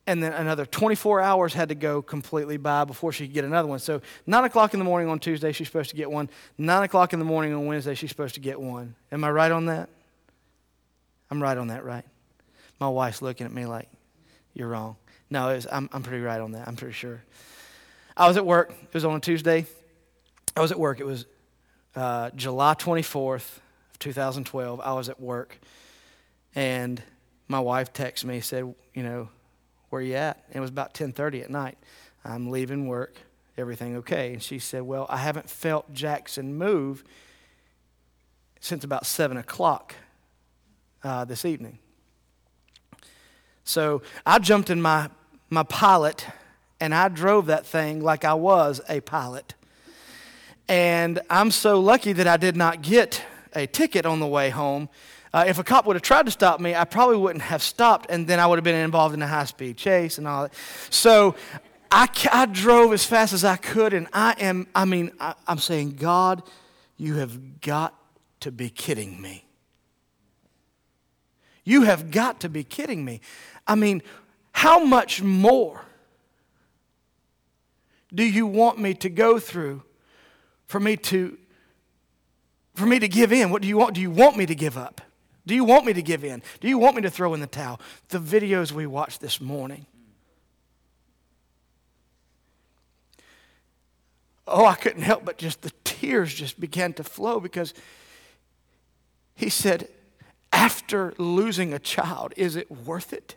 and 0.08 0.24
then 0.24 0.32
another 0.32 0.66
24 0.66 1.22
hours 1.22 1.54
had 1.54 1.70
to 1.70 1.76
go 1.76 2.02
completely 2.02 2.56
by 2.56 2.86
before 2.86 3.12
she 3.12 3.28
could 3.28 3.34
get 3.34 3.44
another 3.44 3.68
one. 3.68 3.80
So, 3.80 4.02
9 4.26 4.46
o'clock 4.46 4.74
in 4.74 4.80
the 4.80 4.86
morning 4.86 5.10
on 5.10 5.20
Tuesday, 5.20 5.52
she's 5.52 5.68
supposed 5.68 5.90
to 5.90 5.98
get 5.98 6.10
one. 6.10 6.30
9 6.58 6.84
o'clock 6.84 7.12
in 7.12 7.20
the 7.20 7.26
morning 7.26 7.54
on 7.54 7.66
Wednesday, 7.66 7.94
she's 7.94 8.10
supposed 8.10 8.36
to 8.36 8.40
get 8.40 8.60
one. 8.60 8.96
Am 9.12 9.24
I 9.26 9.30
right 9.30 9.52
on 9.52 9.66
that? 9.66 9.90
I'm 11.30 11.44
right 11.44 11.58
on 11.58 11.68
that, 11.68 11.84
right? 11.84 12.06
My 12.80 12.88
wife's 12.88 13.22
looking 13.22 13.46
at 13.46 13.52
me 13.52 13.66
like, 13.66 13.90
you're 14.54 14.70
wrong. 14.70 14.96
No, 15.30 15.48
was, 15.48 15.68
I'm, 15.70 15.90
I'm 15.92 16.04
pretty 16.04 16.24
right 16.24 16.40
on 16.40 16.54
that. 16.54 16.68
I'm 16.68 16.78
pretty 16.78 16.94
sure. 16.94 17.22
I 18.16 18.28
was 18.30 18.38
at 18.38 18.46
work. 18.46 18.72
It 18.72 18.94
was 18.94 19.04
on 19.04 19.18
a 19.18 19.20
Tuesday. 19.20 19.66
I 20.56 20.62
was 20.62 20.72
at 20.72 20.80
work. 20.80 21.02
It 21.02 21.06
was 21.06 21.26
uh, 21.96 22.30
July 22.32 22.76
24th 22.76 23.58
of 23.92 24.00
2012. 24.00 24.80
I 24.80 24.94
was 24.94 25.10
at 25.10 25.20
work. 25.20 25.60
And 26.56 27.04
my 27.50 27.60
wife 27.60 27.92
texted 27.92 28.24
me, 28.24 28.40
said, 28.40 28.74
you 28.94 29.04
know, 29.04 29.30
where 29.90 30.02
you 30.02 30.16
at? 30.16 30.44
It 30.52 30.60
was 30.60 30.70
about 30.70 30.94
10:30 30.94 31.44
at 31.44 31.50
night. 31.50 31.78
I'm 32.24 32.50
leaving 32.50 32.88
work. 32.88 33.18
Everything 33.58 33.96
okay? 33.98 34.34
And 34.34 34.44
she 34.44 34.60
said, 34.60 34.84
Well, 34.84 35.08
I 35.10 35.18
haven't 35.18 35.50
felt 35.50 35.94
Jackson 35.94 36.58
move 36.58 37.04
since 38.60 38.84
about 38.84 39.06
seven 39.06 39.38
o'clock 39.38 39.96
uh, 41.04 41.26
this 41.26 41.46
evening. 41.46 41.80
So 43.64 44.02
I 44.26 44.40
jumped 44.40 44.70
in 44.70 44.82
my 44.82 45.10
my 45.50 45.64
pilot 45.64 46.26
and 46.80 46.94
I 46.94 47.08
drove 47.08 47.48
that 47.48 47.66
thing 47.66 48.02
like 48.02 48.26
I 48.26 48.34
was 48.34 48.82
a 48.90 49.00
pilot. 49.02 49.56
And 50.68 51.20
I'm 51.30 51.52
so 51.52 51.80
lucky 51.80 52.14
that 52.14 52.28
I 52.28 52.38
did 52.38 52.58
not 52.58 52.82
get 52.82 53.22
a 53.56 53.66
ticket 53.66 54.06
on 54.06 54.20
the 54.20 54.28
way 54.28 54.50
home 54.50 54.90
uh, 55.34 55.46
if 55.48 55.60
a 55.60 55.64
cop 55.64 55.86
would 55.86 55.96
have 55.96 56.04
tried 56.04 56.26
to 56.26 56.32
stop 56.32 56.60
me, 56.60 56.76
I 56.76 56.86
probably 56.86 57.18
wouldn't 57.18 57.44
have 57.44 57.62
stopped, 57.62 58.10
and 58.10 58.28
then 58.28 58.40
I 58.40 58.48
would 58.48 58.58
have 58.58 58.64
been 58.64 58.76
involved 58.76 59.14
in 59.14 59.22
a 59.22 59.28
high 59.28 59.46
speed 59.46 59.78
chase 59.78 60.18
and 60.18 60.28
all 60.28 60.44
that. 60.44 60.54
So 60.90 61.36
I, 61.92 62.08
I 62.32 62.46
drove 62.46 62.94
as 62.94 63.06
fast 63.06 63.34
as 63.34 63.44
I 63.44 63.56
could, 63.56 63.94
and 63.94 64.08
I 64.14 64.36
am, 64.40 64.68
I 64.74 64.86
mean, 64.86 65.12
I, 65.20 65.34
I'm 65.48 65.58
saying, 65.58 65.96
God, 65.96 66.44
you 66.98 67.16
have 67.16 67.62
got 67.62 67.94
to 68.42 68.52
be 68.52 68.70
kidding 68.70 69.22
me. 69.22 69.46
You 71.64 71.84
have 71.84 72.12
got 72.12 72.40
to 72.42 72.50
be 72.50 72.64
kidding 72.64 73.04
me. 73.04 73.20
I 73.68 73.76
mean, 73.76 74.02
how 74.54 74.84
much 74.84 75.22
more 75.22 75.82
do 78.14 78.24
you 78.24 78.48
want 78.48 78.80
me 78.80 78.94
to 78.96 79.10
go 79.10 79.38
through 79.38 79.84
for 80.66 80.80
me 80.80 80.96
to 80.98 81.38
for 82.74 82.86
me 82.86 83.00
to 83.00 83.08
give 83.08 83.34
in? 83.34 83.50
What 83.50 83.62
do 83.62 83.68
you 83.68 83.78
want? 83.78 83.96
Do 83.96 84.02
you 84.02 84.12
want 84.12 84.38
me 84.38 84.46
to 84.46 84.56
give 84.56 84.78
up? 84.78 85.02
Do 85.48 85.56
you 85.56 85.64
want 85.64 85.86
me 85.86 85.94
to 85.94 86.02
give 86.02 86.26
in? 86.26 86.44
Do 86.60 86.68
you 86.68 86.78
want 86.78 86.98
me 86.98 87.02
to 87.04 87.10
throw 87.10 87.34
in 87.34 87.40
the 87.40 87.48
towel? 87.48 87.80
The 88.10 88.20
videos 88.20 88.74
we 88.74 88.86
watched 88.86 89.22
this 89.22 89.40
morning. 89.40 89.86
Oh, 94.46 94.66
I 94.66 94.76
couldn't 94.76 95.04
help 95.04 95.24
but 95.26 95.38
just 95.38 95.62
the 95.62 95.72
tears 95.86 96.34
just 96.34 96.60
began 96.60 96.94
to 96.94 97.04
flow 97.04 97.40
because 97.40 97.74
he 99.36 99.50
said, 99.50 99.88
after 100.52 101.14
losing 101.18 101.74
a 101.74 101.80
child, 101.80 102.34
is 102.36 102.56
it 102.56 102.70
worth 102.70 103.14
it? 103.14 103.36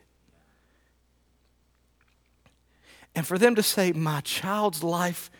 And 3.15 3.27
for 3.27 3.39
them 3.39 3.55
to 3.55 3.63
say, 3.63 3.93
my 3.93 4.21
child's 4.21 4.83
life 4.83 5.31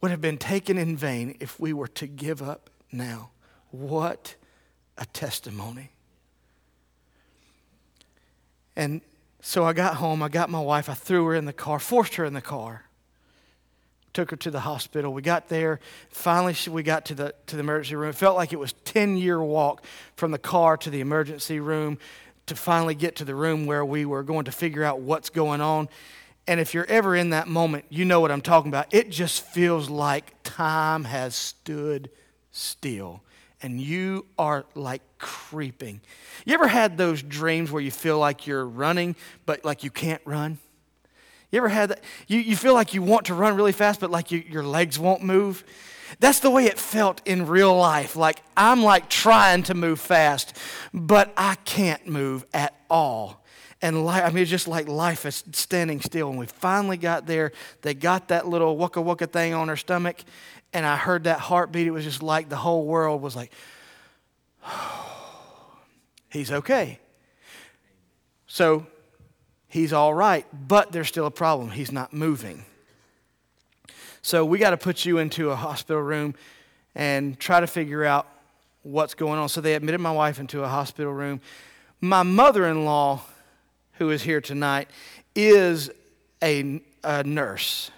would 0.00 0.10
have 0.12 0.20
been 0.20 0.38
taken 0.38 0.78
in 0.78 0.96
vain 0.96 1.36
if 1.40 1.58
we 1.58 1.72
were 1.72 1.88
to 1.88 2.06
give 2.06 2.42
up 2.42 2.70
now. 2.92 3.30
What 3.70 4.36
a 4.98 5.06
testimony. 5.06 5.90
And 8.76 9.00
so 9.40 9.64
I 9.64 9.72
got 9.72 9.96
home, 9.96 10.22
I 10.22 10.28
got 10.28 10.50
my 10.50 10.60
wife, 10.60 10.88
I 10.88 10.94
threw 10.94 11.24
her 11.26 11.34
in 11.34 11.46
the 11.46 11.52
car, 11.52 11.78
forced 11.78 12.16
her 12.16 12.24
in 12.24 12.34
the 12.34 12.40
car, 12.40 12.84
took 14.12 14.30
her 14.30 14.36
to 14.36 14.50
the 14.50 14.60
hospital. 14.60 15.12
We 15.12 15.22
got 15.22 15.48
there, 15.48 15.80
finally 16.10 16.54
we 16.68 16.82
got 16.82 17.06
to 17.06 17.14
the, 17.14 17.34
to 17.46 17.56
the 17.56 17.60
emergency 17.60 17.96
room. 17.96 18.10
It 18.10 18.16
felt 18.16 18.36
like 18.36 18.52
it 18.52 18.58
was 18.58 18.72
10 18.84 19.16
year 19.16 19.42
walk 19.42 19.84
from 20.16 20.32
the 20.32 20.38
car 20.38 20.76
to 20.76 20.90
the 20.90 21.00
emergency 21.00 21.60
room 21.60 21.98
to 22.46 22.56
finally 22.56 22.94
get 22.94 23.16
to 23.16 23.24
the 23.24 23.34
room 23.34 23.66
where 23.66 23.84
we 23.84 24.04
were 24.04 24.22
going 24.22 24.46
to 24.46 24.52
figure 24.52 24.84
out 24.84 25.00
what's 25.00 25.30
going 25.30 25.60
on. 25.60 25.88
And 26.46 26.58
if 26.60 26.72
you're 26.72 26.86
ever 26.86 27.14
in 27.14 27.30
that 27.30 27.46
moment, 27.46 27.84
you 27.90 28.04
know 28.04 28.20
what 28.20 28.30
I'm 28.30 28.40
talking 28.40 28.70
about. 28.70 28.92
It 28.92 29.10
just 29.10 29.44
feels 29.44 29.90
like 29.90 30.34
time 30.42 31.04
has 31.04 31.34
stood 31.34 32.10
still 32.52 33.22
and 33.62 33.80
you 33.80 34.26
are 34.38 34.64
like 34.74 35.02
creeping. 35.18 36.00
You 36.44 36.54
ever 36.54 36.68
had 36.68 36.96
those 36.96 37.22
dreams 37.22 37.70
where 37.70 37.82
you 37.82 37.90
feel 37.90 38.18
like 38.18 38.46
you're 38.46 38.64
running, 38.64 39.16
but 39.46 39.64
like 39.64 39.84
you 39.84 39.90
can't 39.90 40.22
run? 40.24 40.58
You 41.50 41.58
ever 41.58 41.68
had 41.68 41.90
that? 41.90 42.04
You, 42.26 42.38
you 42.38 42.56
feel 42.56 42.74
like 42.74 42.94
you 42.94 43.02
want 43.02 43.26
to 43.26 43.34
run 43.34 43.56
really 43.56 43.72
fast, 43.72 44.00
but 44.00 44.10
like 44.10 44.30
you, 44.30 44.44
your 44.48 44.62
legs 44.62 44.98
won't 44.98 45.22
move? 45.22 45.64
That's 46.20 46.40
the 46.40 46.50
way 46.50 46.64
it 46.66 46.78
felt 46.78 47.20
in 47.26 47.46
real 47.46 47.76
life. 47.76 48.16
Like 48.16 48.42
I'm 48.56 48.82
like 48.82 49.08
trying 49.08 49.62
to 49.64 49.74
move 49.74 50.00
fast, 50.00 50.56
but 50.92 51.32
I 51.36 51.56
can't 51.64 52.06
move 52.06 52.44
at 52.52 52.74
all. 52.88 53.44
And 53.80 54.04
life, 54.04 54.24
I 54.24 54.30
mean, 54.30 54.42
it's 54.42 54.50
just 54.50 54.66
like 54.66 54.88
life 54.88 55.24
is 55.24 55.44
standing 55.52 56.00
still. 56.00 56.30
And 56.30 56.38
we 56.38 56.46
finally 56.46 56.96
got 56.96 57.26
there. 57.26 57.52
They 57.82 57.94
got 57.94 58.28
that 58.28 58.48
little 58.48 58.76
waka 58.76 59.00
waka 59.00 59.28
thing 59.28 59.54
on 59.54 59.68
her 59.68 59.76
stomach, 59.76 60.16
and 60.72 60.84
I 60.84 60.96
heard 60.96 61.24
that 61.24 61.40
heartbeat. 61.40 61.86
It 61.86 61.90
was 61.90 62.04
just 62.04 62.22
like 62.22 62.48
the 62.48 62.56
whole 62.56 62.84
world 62.84 63.22
was 63.22 63.34
like, 63.34 63.52
he's 66.30 66.52
okay. 66.52 66.98
So 68.46 68.86
he's 69.68 69.92
all 69.92 70.14
right, 70.14 70.46
but 70.66 70.92
there's 70.92 71.08
still 71.08 71.26
a 71.26 71.30
problem. 71.30 71.70
He's 71.70 71.92
not 71.92 72.12
moving. 72.12 72.64
So 74.22 74.44
we 74.44 74.58
got 74.58 74.70
to 74.70 74.76
put 74.76 75.04
you 75.04 75.18
into 75.18 75.50
a 75.50 75.56
hospital 75.56 76.02
room 76.02 76.34
and 76.94 77.38
try 77.38 77.60
to 77.60 77.66
figure 77.66 78.04
out 78.04 78.26
what's 78.82 79.14
going 79.14 79.38
on. 79.38 79.48
So 79.48 79.60
they 79.60 79.74
admitted 79.74 80.00
my 80.00 80.12
wife 80.12 80.40
into 80.40 80.64
a 80.64 80.68
hospital 80.68 81.12
room. 81.12 81.40
My 82.00 82.22
mother 82.22 82.66
in 82.66 82.84
law, 82.84 83.22
who 83.94 84.10
is 84.10 84.22
here 84.22 84.40
tonight, 84.40 84.88
is 85.34 85.90
a, 86.42 86.80
a 87.04 87.22
nurse. 87.24 87.90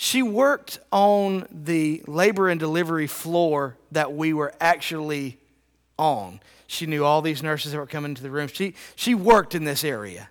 She 0.00 0.22
worked 0.22 0.78
on 0.92 1.48
the 1.50 2.04
labor 2.06 2.48
and 2.48 2.60
delivery 2.60 3.08
floor 3.08 3.76
that 3.90 4.12
we 4.12 4.32
were 4.32 4.54
actually 4.60 5.38
on. 5.98 6.38
She 6.68 6.86
knew 6.86 7.04
all 7.04 7.20
these 7.20 7.42
nurses 7.42 7.72
that 7.72 7.78
were 7.78 7.86
coming 7.86 8.12
into 8.12 8.22
the 8.22 8.30
room. 8.30 8.46
She, 8.46 8.76
she 8.94 9.16
worked 9.16 9.56
in 9.56 9.64
this 9.64 9.82
area. 9.82 10.30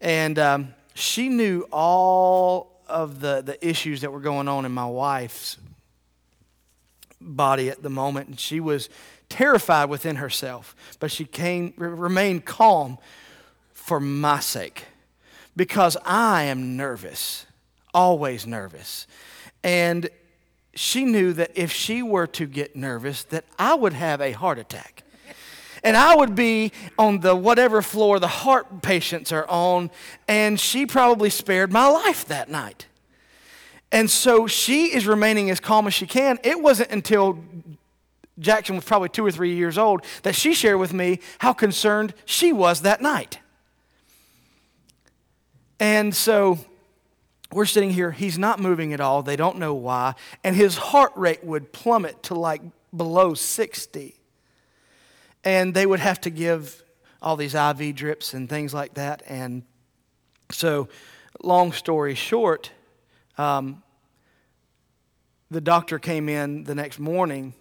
And 0.00 0.38
um, 0.38 0.74
she 0.94 1.28
knew 1.28 1.66
all 1.72 2.80
of 2.86 3.18
the, 3.18 3.42
the 3.42 3.68
issues 3.68 4.02
that 4.02 4.12
were 4.12 4.20
going 4.20 4.46
on 4.46 4.64
in 4.64 4.70
my 4.70 4.86
wife's 4.86 5.56
body 7.20 7.68
at 7.68 7.82
the 7.82 7.90
moment. 7.90 8.28
And 8.28 8.38
she 8.38 8.60
was 8.60 8.88
terrified 9.28 9.86
within 9.86 10.14
herself, 10.14 10.76
but 11.00 11.10
she 11.10 11.24
came, 11.24 11.74
remained 11.76 12.44
calm 12.44 12.98
for 13.72 13.98
my 13.98 14.38
sake 14.38 14.84
because 15.56 15.96
I 16.04 16.44
am 16.44 16.76
nervous, 16.76 17.45
always 17.96 18.46
nervous. 18.46 19.06
And 19.64 20.08
she 20.74 21.04
knew 21.04 21.32
that 21.32 21.50
if 21.54 21.72
she 21.72 22.02
were 22.02 22.26
to 22.28 22.46
get 22.46 22.76
nervous, 22.76 23.24
that 23.24 23.44
I 23.58 23.74
would 23.74 23.94
have 23.94 24.20
a 24.20 24.32
heart 24.32 24.58
attack 24.58 25.02
and 25.82 25.96
I 25.96 26.16
would 26.16 26.34
be 26.34 26.72
on 26.98 27.20
the 27.20 27.36
whatever 27.36 27.80
floor 27.80 28.18
the 28.18 28.26
heart 28.26 28.82
patients 28.82 29.30
are 29.30 29.48
on, 29.48 29.92
and 30.26 30.58
she 30.58 30.84
probably 30.84 31.30
spared 31.30 31.72
my 31.72 31.86
life 31.86 32.24
that 32.26 32.48
night. 32.48 32.86
And 33.92 34.10
so 34.10 34.48
she 34.48 34.86
is 34.86 35.06
remaining 35.06 35.48
as 35.48 35.60
calm 35.60 35.86
as 35.86 35.94
she 35.94 36.06
can. 36.06 36.40
It 36.42 36.60
wasn't 36.60 36.90
until 36.90 37.38
Jackson 38.40 38.74
was 38.74 38.84
probably 38.84 39.10
two 39.10 39.24
or 39.24 39.30
three 39.30 39.54
years 39.54 39.78
old 39.78 40.04
that 40.24 40.34
she 40.34 40.54
shared 40.54 40.80
with 40.80 40.92
me 40.92 41.20
how 41.38 41.52
concerned 41.52 42.14
she 42.24 42.52
was 42.52 42.82
that 42.82 43.00
night. 43.00 43.38
And 45.78 46.14
so 46.16 46.58
we're 47.56 47.64
sitting 47.64 47.90
here, 47.90 48.10
he's 48.10 48.38
not 48.38 48.60
moving 48.60 48.92
at 48.92 49.00
all. 49.00 49.22
They 49.22 49.34
don't 49.34 49.56
know 49.56 49.72
why. 49.72 50.14
And 50.44 50.54
his 50.54 50.76
heart 50.76 51.12
rate 51.16 51.42
would 51.42 51.72
plummet 51.72 52.22
to 52.24 52.34
like 52.34 52.60
below 52.94 53.32
60 53.32 54.14
and 55.42 55.72
they 55.72 55.86
would 55.86 56.00
have 56.00 56.20
to 56.20 56.28
give 56.28 56.82
all 57.22 57.34
these 57.34 57.54
IV 57.54 57.94
drips 57.94 58.34
and 58.34 58.46
things 58.46 58.74
like 58.74 58.92
that. 58.94 59.22
And 59.26 59.62
so, 60.50 60.88
long 61.42 61.72
story 61.72 62.14
short, 62.14 62.72
um, 63.38 63.82
the 65.50 65.62
doctor 65.62 65.98
came 65.98 66.28
in 66.28 66.64
the 66.64 66.74
next 66.74 66.98
morning 66.98 67.54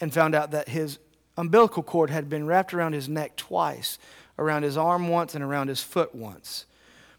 and 0.00 0.12
found 0.12 0.34
out 0.34 0.50
that 0.50 0.68
his 0.68 0.98
umbilical 1.36 1.84
cord 1.84 2.10
had 2.10 2.28
been 2.28 2.44
wrapped 2.44 2.74
around 2.74 2.94
his 2.94 3.08
neck 3.08 3.36
twice, 3.36 4.00
around 4.36 4.64
his 4.64 4.76
arm 4.76 5.06
once 5.06 5.36
and 5.36 5.44
around 5.44 5.68
his 5.68 5.80
foot 5.80 6.12
once. 6.12 6.64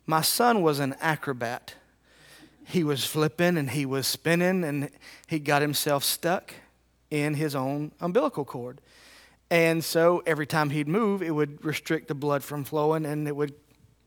My 0.08 0.22
son 0.22 0.62
was 0.62 0.80
an 0.80 0.96
acrobat. 1.02 1.76
He 2.66 2.84
was 2.84 3.06
flipping 3.06 3.58
and 3.58 3.70
he 3.70 3.86
was 3.86 4.08
spinning 4.08 4.64
and 4.64 4.90
he 5.28 5.38
got 5.38 5.62
himself 5.62 6.04
stuck 6.04 6.54
in 7.12 7.34
his 7.34 7.56
own 7.56 7.92
umbilical 8.00 8.46
cord. 8.46 8.80
And 9.50 9.84
so 9.84 10.24
every 10.26 10.48
time 10.48 10.70
he'd 10.70 10.88
move, 10.88 11.22
it 11.22 11.32
would 11.32 11.64
restrict 11.64 12.08
the 12.08 12.16
blood 12.16 12.44
from 12.44 12.64
flowing 12.64 13.06
and 13.06 13.28
it 13.28 13.36
would 13.36 13.54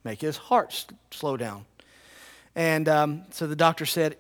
make 0.03 0.23
his 0.23 0.39
heart 0.39 0.87
slow 1.11 1.37
down. 1.37 1.67
And 2.55 2.89
um, 2.89 3.25
so 3.31 3.47
the 3.47 3.57
doctor 3.57 3.85
said, 3.85 4.17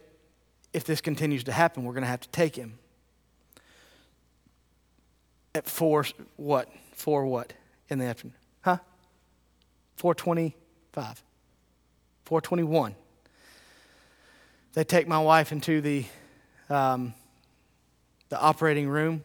if 0.72 0.84
this 0.84 1.00
continues 1.00 1.44
to 1.44 1.52
happen, 1.52 1.84
we're 1.84 1.94
going 1.94 2.02
to 2.02 2.08
have 2.08 2.20
to 2.20 2.28
take 2.28 2.56
him. 2.56 2.78
At 5.54 5.66
four, 5.66 6.04
what? 6.36 6.68
Four 6.92 7.26
what 7.26 7.54
in 7.88 7.98
the 7.98 8.04
afternoon? 8.04 8.36
Huh? 8.60 8.78
425. 9.96 11.22
421. 12.30 12.94
They 14.72 14.84
take 14.84 15.06
my 15.06 15.18
wife 15.18 15.52
into 15.52 15.82
the, 15.82 16.06
um, 16.70 17.12
the 18.30 18.40
operating 18.40 18.88
room 18.88 19.24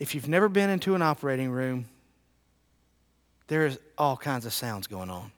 if 0.00 0.14
you've 0.14 0.28
never 0.28 0.48
been 0.48 0.70
into 0.70 0.94
an 0.94 1.02
operating 1.02 1.50
room, 1.50 1.86
there's 3.46 3.78
all 3.98 4.16
kinds 4.16 4.46
of 4.46 4.52
sounds 4.52 4.88
going 4.88 5.10
on 5.10 5.30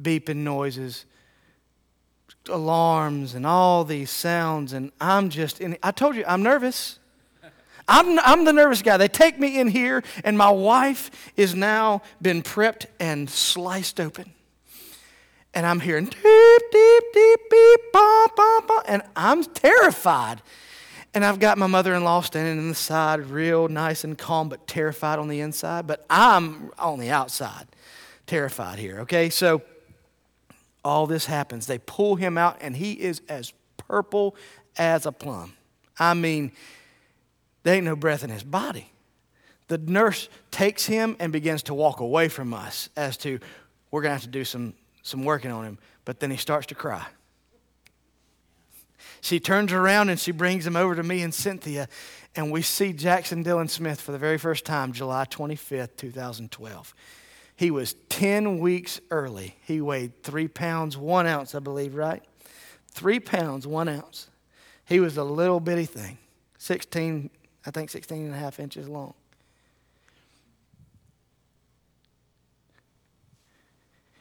beeping 0.00 0.36
noises, 0.36 1.06
alarms, 2.48 3.34
and 3.34 3.44
all 3.44 3.84
these 3.84 4.10
sounds. 4.10 4.72
And 4.72 4.92
I'm 5.00 5.28
just, 5.28 5.60
in, 5.60 5.76
I 5.82 5.90
told 5.90 6.14
you, 6.14 6.24
I'm 6.24 6.44
nervous. 6.44 7.00
I'm, 7.88 8.16
I'm 8.20 8.44
the 8.44 8.52
nervous 8.52 8.80
guy. 8.80 8.96
They 8.96 9.08
take 9.08 9.40
me 9.40 9.58
in 9.58 9.66
here, 9.66 10.04
and 10.22 10.38
my 10.38 10.50
wife 10.50 11.32
is 11.36 11.56
now 11.56 12.02
been 12.22 12.44
prepped 12.44 12.86
and 13.00 13.28
sliced 13.28 13.98
open. 13.98 14.34
And 15.54 15.66
I'm 15.66 15.80
hearing 15.80 16.04
deep, 16.04 16.62
deep, 16.72 17.04
deep, 17.12 17.40
beep, 17.50 17.80
bum, 17.92 18.28
bum, 18.36 18.66
bum, 18.66 18.82
and 18.86 19.02
I'm 19.16 19.44
terrified. 19.44 20.42
And 21.14 21.24
I've 21.24 21.40
got 21.40 21.58
my 21.58 21.66
mother 21.66 21.94
in 21.94 22.04
law 22.04 22.20
standing 22.20 22.58
in 22.58 22.68
the 22.68 22.74
side, 22.74 23.20
real 23.20 23.66
nice 23.68 24.04
and 24.04 24.16
calm, 24.16 24.48
but 24.48 24.66
terrified 24.66 25.18
on 25.18 25.28
the 25.28 25.40
inside. 25.40 25.86
But 25.86 26.04
I'm 26.10 26.70
on 26.78 26.98
the 26.98 27.10
outside, 27.10 27.66
terrified 28.26 28.78
here, 28.78 29.00
okay? 29.00 29.30
So 29.30 29.62
all 30.84 31.06
this 31.06 31.26
happens. 31.26 31.66
They 31.66 31.78
pull 31.78 32.16
him 32.16 32.38
out, 32.38 32.58
and 32.60 32.76
he 32.76 32.92
is 32.92 33.22
as 33.28 33.52
purple 33.76 34.36
as 34.76 35.06
a 35.06 35.12
plum. 35.12 35.54
I 35.98 36.14
mean, 36.14 36.52
there 37.62 37.74
ain't 37.74 37.84
no 37.84 37.96
breath 37.96 38.22
in 38.22 38.30
his 38.30 38.44
body. 38.44 38.92
The 39.68 39.78
nurse 39.78 40.28
takes 40.50 40.86
him 40.86 41.16
and 41.18 41.32
begins 41.32 41.62
to 41.64 41.74
walk 41.74 42.00
away 42.00 42.28
from 42.28 42.54
us 42.54 42.88
as 42.96 43.16
to, 43.18 43.40
we're 43.90 44.02
going 44.02 44.10
to 44.10 44.14
have 44.14 44.22
to 44.22 44.28
do 44.28 44.44
some, 44.44 44.74
some 45.08 45.24
working 45.24 45.50
on 45.50 45.64
him. 45.64 45.78
But 46.04 46.20
then 46.20 46.30
he 46.30 46.36
starts 46.36 46.66
to 46.66 46.74
cry. 46.74 47.06
She 49.20 49.40
turns 49.40 49.72
around 49.72 50.10
and 50.10 50.18
she 50.18 50.30
brings 50.30 50.66
him 50.66 50.76
over 50.76 50.94
to 50.94 51.02
me 51.02 51.22
and 51.22 51.34
Cynthia, 51.34 51.88
and 52.36 52.52
we 52.52 52.62
see 52.62 52.92
Jackson 52.92 53.42
Dylan 53.42 53.68
Smith 53.68 54.00
for 54.00 54.12
the 54.12 54.18
very 54.18 54.38
first 54.38 54.64
time, 54.64 54.92
July 54.92 55.24
25th, 55.24 55.96
2012. 55.96 56.94
He 57.56 57.70
was 57.72 57.94
10 58.08 58.58
weeks 58.60 59.00
early. 59.10 59.56
He 59.62 59.80
weighed 59.80 60.22
three 60.22 60.46
pounds, 60.46 60.96
one 60.96 61.26
ounce, 61.26 61.54
I 61.54 61.58
believe, 61.58 61.96
right? 61.96 62.22
Three 62.92 63.18
pounds, 63.18 63.66
one 63.66 63.88
ounce. 63.88 64.28
He 64.84 65.00
was 65.00 65.16
a 65.16 65.24
little 65.24 65.58
bitty 65.58 65.86
thing, 65.86 66.18
16, 66.58 67.30
I 67.66 67.70
think 67.70 67.90
16 67.90 68.26
and 68.26 68.34
a 68.34 68.38
half 68.38 68.60
inches 68.60 68.88
long. 68.88 69.14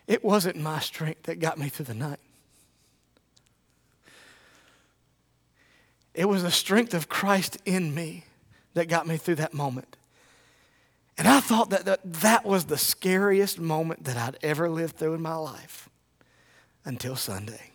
It 0.08 0.24
wasn't 0.24 0.56
my 0.56 0.80
strength 0.80 1.24
that 1.24 1.40
got 1.40 1.58
me 1.58 1.70
through 1.70 1.86
the 1.86 1.94
night. 1.94 2.20
It 6.14 6.26
was 6.26 6.42
the 6.42 6.52
strength 6.52 6.94
of 6.94 7.10
Christ 7.10 7.58
in 7.66 7.94
me 7.94 8.24
that 8.74 8.88
got 8.88 9.06
me 9.06 9.18
through 9.18 9.36
that 9.36 9.54
moment. 9.54 9.98
And 11.18 11.28
I 11.28 11.40
thought 11.40 11.70
that, 11.72 11.86
that 11.86 12.00
that 12.22 12.46
was 12.46 12.66
the 12.66 12.78
scariest 12.78 13.60
moment 13.60 14.06
that 14.06 14.18
I'd 14.18 14.38
ever 14.42 14.70
lived 14.70 14.98
through 14.98 15.14
in 15.14 15.22
my 15.22 15.36
life 15.36 15.90
until 16.86 17.16
Sunday. 17.16 17.72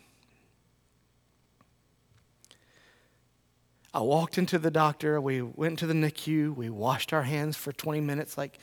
I 3.93 3.99
walked 4.01 4.37
into 4.37 4.57
the 4.57 4.71
doctor. 4.71 5.21
We 5.21 5.41
went 5.41 5.77
to 5.79 5.87
the 5.87 5.93
NICU. 5.93 6.55
We 6.55 6.69
washed 6.69 7.13
our 7.13 7.23
hands 7.23 7.55
for 7.55 7.71
20 7.71 8.01
minutes, 8.01 8.37
like 8.37 8.57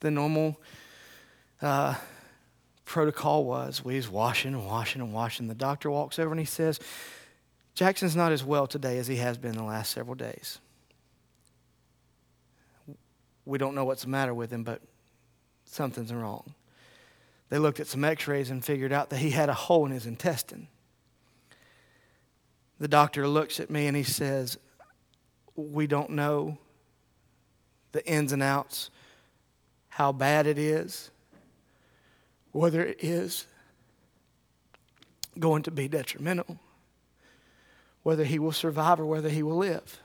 the 0.00 0.10
normal 0.10 0.60
uh, 1.62 1.94
protocol 2.86 3.44
was. 3.44 3.84
We 3.84 3.96
was 3.96 4.08
washing 4.08 4.54
and 4.54 4.64
washing 4.64 5.02
and 5.02 5.12
washing. 5.12 5.48
The 5.48 5.54
doctor 5.54 5.90
walks 5.90 6.18
over 6.18 6.30
and 6.30 6.40
he 6.40 6.46
says, 6.46 6.80
Jackson's 7.74 8.16
not 8.16 8.32
as 8.32 8.42
well 8.42 8.66
today 8.66 8.96
as 8.96 9.06
he 9.06 9.16
has 9.16 9.36
been 9.36 9.52
the 9.52 9.62
last 9.62 9.90
several 9.90 10.14
days. 10.14 10.60
We 13.44 13.58
don't 13.58 13.74
know 13.74 13.84
what's 13.84 14.02
the 14.02 14.08
matter 14.08 14.32
with 14.32 14.50
him, 14.50 14.64
but 14.64 14.80
something's 15.66 16.12
wrong. 16.12 16.54
They 17.50 17.58
looked 17.58 17.78
at 17.78 17.86
some 17.86 18.02
x 18.02 18.26
rays 18.26 18.50
and 18.50 18.64
figured 18.64 18.92
out 18.92 19.10
that 19.10 19.18
he 19.18 19.30
had 19.30 19.48
a 19.48 19.54
hole 19.54 19.84
in 19.84 19.92
his 19.92 20.06
intestine. 20.06 20.68
The 22.78 22.88
doctor 22.88 23.28
looks 23.28 23.60
at 23.60 23.70
me 23.70 23.86
and 23.86 23.96
he 23.96 24.02
says, 24.02 24.58
We 25.54 25.86
don't 25.86 26.10
know 26.10 26.58
the 27.92 28.06
ins 28.06 28.32
and 28.32 28.42
outs, 28.42 28.90
how 29.88 30.12
bad 30.12 30.46
it 30.46 30.58
is, 30.58 31.10
whether 32.56 32.84
it 32.84 33.02
is 33.02 33.46
going 35.38 35.62
to 35.62 35.70
be 35.70 35.88
detrimental 35.88 36.58
whether 38.06 38.22
he 38.22 38.38
will 38.38 38.52
survive 38.52 39.00
or 39.00 39.04
whether 39.04 39.28
he 39.28 39.42
will 39.42 39.56
live. 39.56 39.98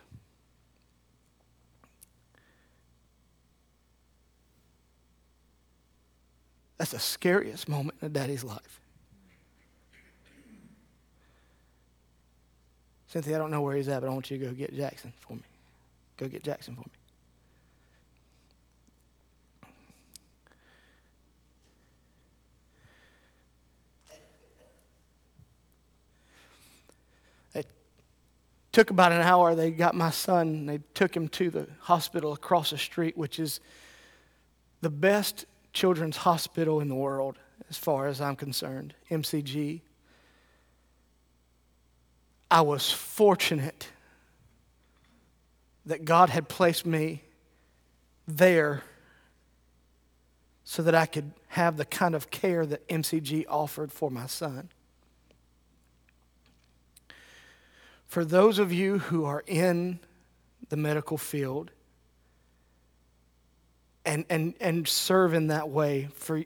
That's 6.79 6.89
the 6.89 6.99
scariest 6.99 7.69
moment 7.69 7.99
in 8.01 8.07
a 8.07 8.09
daddy's 8.09 8.43
life. 8.43 8.79
Cynthia, 13.05 13.35
I 13.35 13.37
don't 13.37 13.51
know 13.51 13.61
where 13.61 13.75
he's 13.75 13.87
at, 13.87 14.01
but 14.01 14.09
I 14.09 14.13
want 14.13 14.31
you 14.31 14.39
to 14.39 14.45
go 14.45 14.51
get 14.51 14.75
Jackson 14.75 15.13
for 15.19 15.33
me. 15.33 15.43
Go 16.17 16.27
get 16.27 16.43
Jackson 16.43 16.73
for 16.73 16.81
me. 16.81 17.00
Took 28.71 28.89
about 28.89 29.11
an 29.11 29.21
hour. 29.21 29.53
They 29.53 29.71
got 29.71 29.95
my 29.95 30.11
son. 30.11 30.65
They 30.65 30.79
took 30.93 31.15
him 31.15 31.27
to 31.29 31.49
the 31.49 31.67
hospital 31.81 32.33
across 32.33 32.69
the 32.69 32.77
street, 32.77 33.17
which 33.17 33.39
is 33.39 33.59
the 34.81 34.89
best 34.89 35.45
children's 35.73 36.17
hospital 36.17 36.79
in 36.79 36.87
the 36.87 36.95
world, 36.95 37.37
as 37.69 37.77
far 37.77 38.07
as 38.07 38.21
I'm 38.21 38.35
concerned, 38.35 38.93
MCG. 39.09 39.81
I 42.49 42.61
was 42.61 42.91
fortunate 42.91 43.89
that 45.85 46.05
God 46.05 46.29
had 46.29 46.47
placed 46.49 46.85
me 46.85 47.23
there 48.27 48.83
so 50.63 50.81
that 50.83 50.95
I 50.95 51.05
could 51.05 51.31
have 51.49 51.77
the 51.77 51.85
kind 51.85 52.15
of 52.15 52.29
care 52.29 52.65
that 52.65 52.87
MCG 52.87 53.45
offered 53.49 53.91
for 53.91 54.09
my 54.09 54.27
son. 54.27 54.69
For 58.11 58.25
those 58.25 58.59
of 58.59 58.73
you 58.73 58.99
who 58.99 59.23
are 59.23 59.41
in 59.47 59.97
the 60.67 60.75
medical 60.75 61.17
field 61.17 61.71
and, 64.03 64.25
and, 64.29 64.53
and 64.59 64.85
serve 64.85 65.33
in 65.33 65.47
that 65.47 65.69
way, 65.69 66.09
for, 66.15 66.43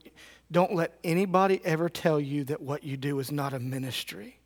don't 0.51 0.75
let 0.75 0.93
anybody 1.03 1.59
ever 1.65 1.89
tell 1.89 2.19
you 2.19 2.43
that 2.43 2.61
what 2.61 2.83
you 2.83 2.97
do 2.97 3.17
is 3.17 3.31
not 3.31 3.51
a 3.51 3.57
ministry, 3.57 4.37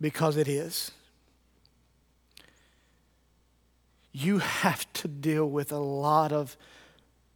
because 0.00 0.36
it 0.36 0.46
is. 0.46 0.92
You 4.12 4.38
have 4.38 4.92
to 4.92 5.08
deal 5.08 5.50
with 5.50 5.72
a 5.72 5.78
lot 5.78 6.30
of 6.30 6.56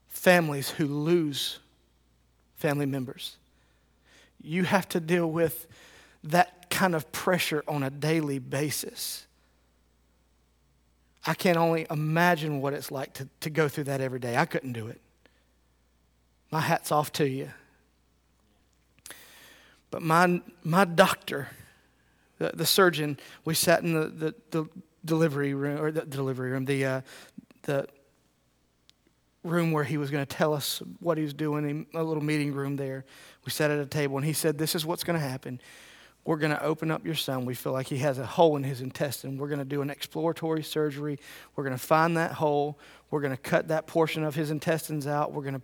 families 0.06 0.70
who 0.70 0.86
lose 0.86 1.58
family 2.54 2.86
members. 2.86 3.36
You 4.40 4.62
have 4.62 4.88
to 4.90 5.00
deal 5.00 5.28
with 5.28 5.66
that 6.22 6.57
kind 6.78 6.94
of 6.94 7.10
pressure 7.10 7.64
on 7.66 7.82
a 7.82 7.90
daily 7.90 8.38
basis. 8.38 9.26
I 11.26 11.34
can 11.34 11.56
only 11.56 11.88
imagine 11.90 12.60
what 12.60 12.72
it's 12.72 12.92
like 12.92 13.14
to, 13.14 13.28
to 13.40 13.50
go 13.50 13.66
through 13.68 13.84
that 13.84 14.00
every 14.00 14.20
day. 14.20 14.36
I 14.36 14.44
couldn't 14.44 14.74
do 14.74 14.86
it. 14.86 15.00
My 16.52 16.60
hat's 16.60 16.92
off 16.92 17.10
to 17.14 17.28
you. 17.28 17.50
But 19.90 20.02
my, 20.02 20.40
my 20.62 20.84
doctor, 20.84 21.48
the, 22.38 22.52
the 22.54 22.64
surgeon, 22.64 23.18
we 23.44 23.54
sat 23.54 23.82
in 23.82 23.94
the, 23.94 24.06
the, 24.06 24.34
the 24.52 24.68
delivery 25.04 25.54
room, 25.54 25.80
or 25.80 25.90
the 25.90 26.02
delivery 26.02 26.52
room, 26.52 26.64
the, 26.64 26.84
uh, 26.84 27.00
the 27.62 27.88
room 29.42 29.72
where 29.72 29.82
he 29.82 29.96
was 29.96 30.12
going 30.12 30.24
to 30.24 30.36
tell 30.36 30.54
us 30.54 30.80
what 31.00 31.18
he 31.18 31.24
was 31.24 31.34
doing, 31.34 31.86
a 31.92 32.04
little 32.04 32.22
meeting 32.22 32.52
room 32.52 32.76
there. 32.76 33.04
We 33.44 33.50
sat 33.50 33.72
at 33.72 33.80
a 33.80 33.86
table, 33.86 34.16
and 34.16 34.24
he 34.24 34.32
said, 34.32 34.58
This 34.58 34.76
is 34.76 34.86
what's 34.86 35.02
going 35.02 35.18
to 35.18 35.26
happen. 35.26 35.60
We're 36.24 36.36
going 36.36 36.52
to 36.52 36.62
open 36.62 36.90
up 36.90 37.06
your 37.06 37.14
son. 37.14 37.46
We 37.46 37.54
feel 37.54 37.72
like 37.72 37.86
he 37.86 37.98
has 37.98 38.18
a 38.18 38.26
hole 38.26 38.56
in 38.56 38.62
his 38.62 38.80
intestine. 38.80 39.38
We're 39.38 39.48
going 39.48 39.60
to 39.60 39.64
do 39.64 39.80
an 39.80 39.88
exploratory 39.88 40.62
surgery. 40.62 41.18
We're 41.56 41.64
going 41.64 41.76
to 41.76 41.82
find 41.82 42.16
that 42.16 42.32
hole. 42.32 42.78
We're 43.10 43.20
going 43.22 43.34
to 43.34 43.42
cut 43.42 43.68
that 43.68 43.86
portion 43.86 44.24
of 44.24 44.34
his 44.34 44.50
intestines 44.50 45.06
out. 45.06 45.32
We're 45.32 45.42
going 45.42 45.54
to 45.54 45.62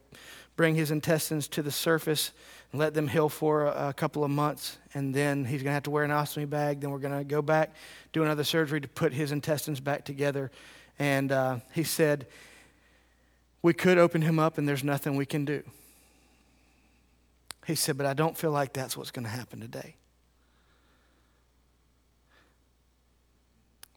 bring 0.56 0.74
his 0.74 0.90
intestines 0.90 1.48
to 1.48 1.62
the 1.62 1.70
surface 1.70 2.32
and 2.72 2.80
let 2.80 2.94
them 2.94 3.08
heal 3.08 3.28
for 3.28 3.66
a, 3.66 3.88
a 3.88 3.92
couple 3.92 4.24
of 4.24 4.30
months. 4.30 4.78
And 4.94 5.14
then 5.14 5.44
he's 5.44 5.62
going 5.62 5.70
to 5.70 5.74
have 5.74 5.82
to 5.84 5.90
wear 5.90 6.04
an 6.04 6.10
ostomy 6.10 6.48
bag. 6.48 6.80
Then 6.80 6.90
we're 6.90 6.98
going 6.98 7.18
to 7.18 7.24
go 7.24 7.42
back, 7.42 7.74
do 8.12 8.22
another 8.22 8.44
surgery 8.44 8.80
to 8.80 8.88
put 8.88 9.12
his 9.12 9.32
intestines 9.32 9.80
back 9.80 10.04
together. 10.04 10.50
And 10.98 11.32
uh, 11.32 11.58
he 11.72 11.84
said, 11.84 12.26
We 13.62 13.74
could 13.74 13.98
open 13.98 14.22
him 14.22 14.38
up 14.38 14.58
and 14.58 14.68
there's 14.68 14.84
nothing 14.84 15.16
we 15.16 15.26
can 15.26 15.44
do. 15.44 15.62
He 17.66 17.74
said, 17.74 17.96
But 17.96 18.06
I 18.06 18.14
don't 18.14 18.36
feel 18.36 18.50
like 18.50 18.72
that's 18.72 18.96
what's 18.96 19.10
going 19.10 19.24
to 19.24 19.30
happen 19.30 19.60
today. 19.60 19.96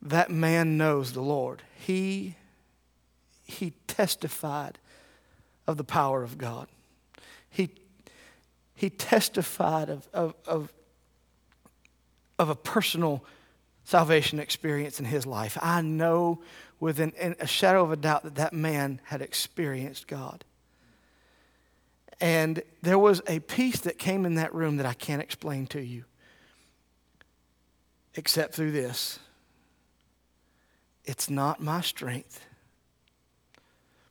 That 0.10 0.30
man 0.30 0.78
knows 0.78 1.14
the 1.14 1.22
Lord. 1.22 1.62
He, 1.76 2.36
he 3.46 3.74
testified 3.88 4.78
of 5.66 5.78
the 5.78 5.84
power 5.84 6.24
of 6.24 6.38
God. 6.38 6.68
He, 7.50 7.70
he 8.74 8.90
testified 8.90 9.90
of, 9.90 10.08
of, 10.14 10.34
of, 10.46 10.74
of 12.40 12.50
a 12.50 12.56
personal 12.56 13.24
salvation 13.84 14.40
experience 14.40 15.00
in 15.00 15.06
his 15.06 15.26
life. 15.26 15.58
I 15.62 15.82
know 15.82 16.42
within 16.80 17.14
a 17.40 17.48
shadow 17.48 17.84
of 17.84 17.92
a 17.92 17.96
doubt 17.96 18.24
that 18.24 18.36
that 18.36 18.54
man 18.54 19.02
had 19.06 19.22
experienced 19.22 20.08
God. 20.08 20.44
And 22.20 22.64
there 22.82 23.00
was 23.00 23.22
a 23.28 23.40
peace 23.40 23.80
that 23.82 23.98
came 23.98 24.26
in 24.26 24.36
that 24.36 24.54
room 24.54 24.78
that 24.78 24.86
I 24.86 24.94
can't 24.94 25.22
explain 25.22 25.68
to 25.68 25.82
you, 25.82 26.06
except 28.16 28.56
through 28.56 28.72
this. 28.72 29.20
It's 31.08 31.30
not 31.30 31.62
my 31.64 31.80
strength. 31.80 32.46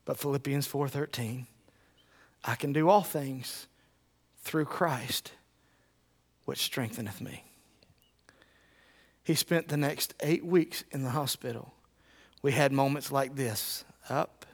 But 0.07 0.19
Philippians 0.19 0.67
4:13, 0.67 1.47
I 2.43 2.55
can 2.55 2.73
do 2.73 2.89
all 2.89 3.03
things 3.03 3.67
through 4.43 4.65
Christ 4.65 5.33
which 6.47 6.63
strengtheneth 6.63 7.21
me. 7.21 7.45
He 9.23 9.35
spent 9.35 9.69
the 9.69 9.77
next 9.77 10.15
8 10.21 10.45
weeks 10.45 10.85
in 10.93 11.03
the 11.03 11.11
hospital. 11.11 11.75
We 12.43 12.53
had 12.53 12.73
moments 12.73 13.11
like 13.13 13.35
this, 13.35 13.85
up 14.09 14.47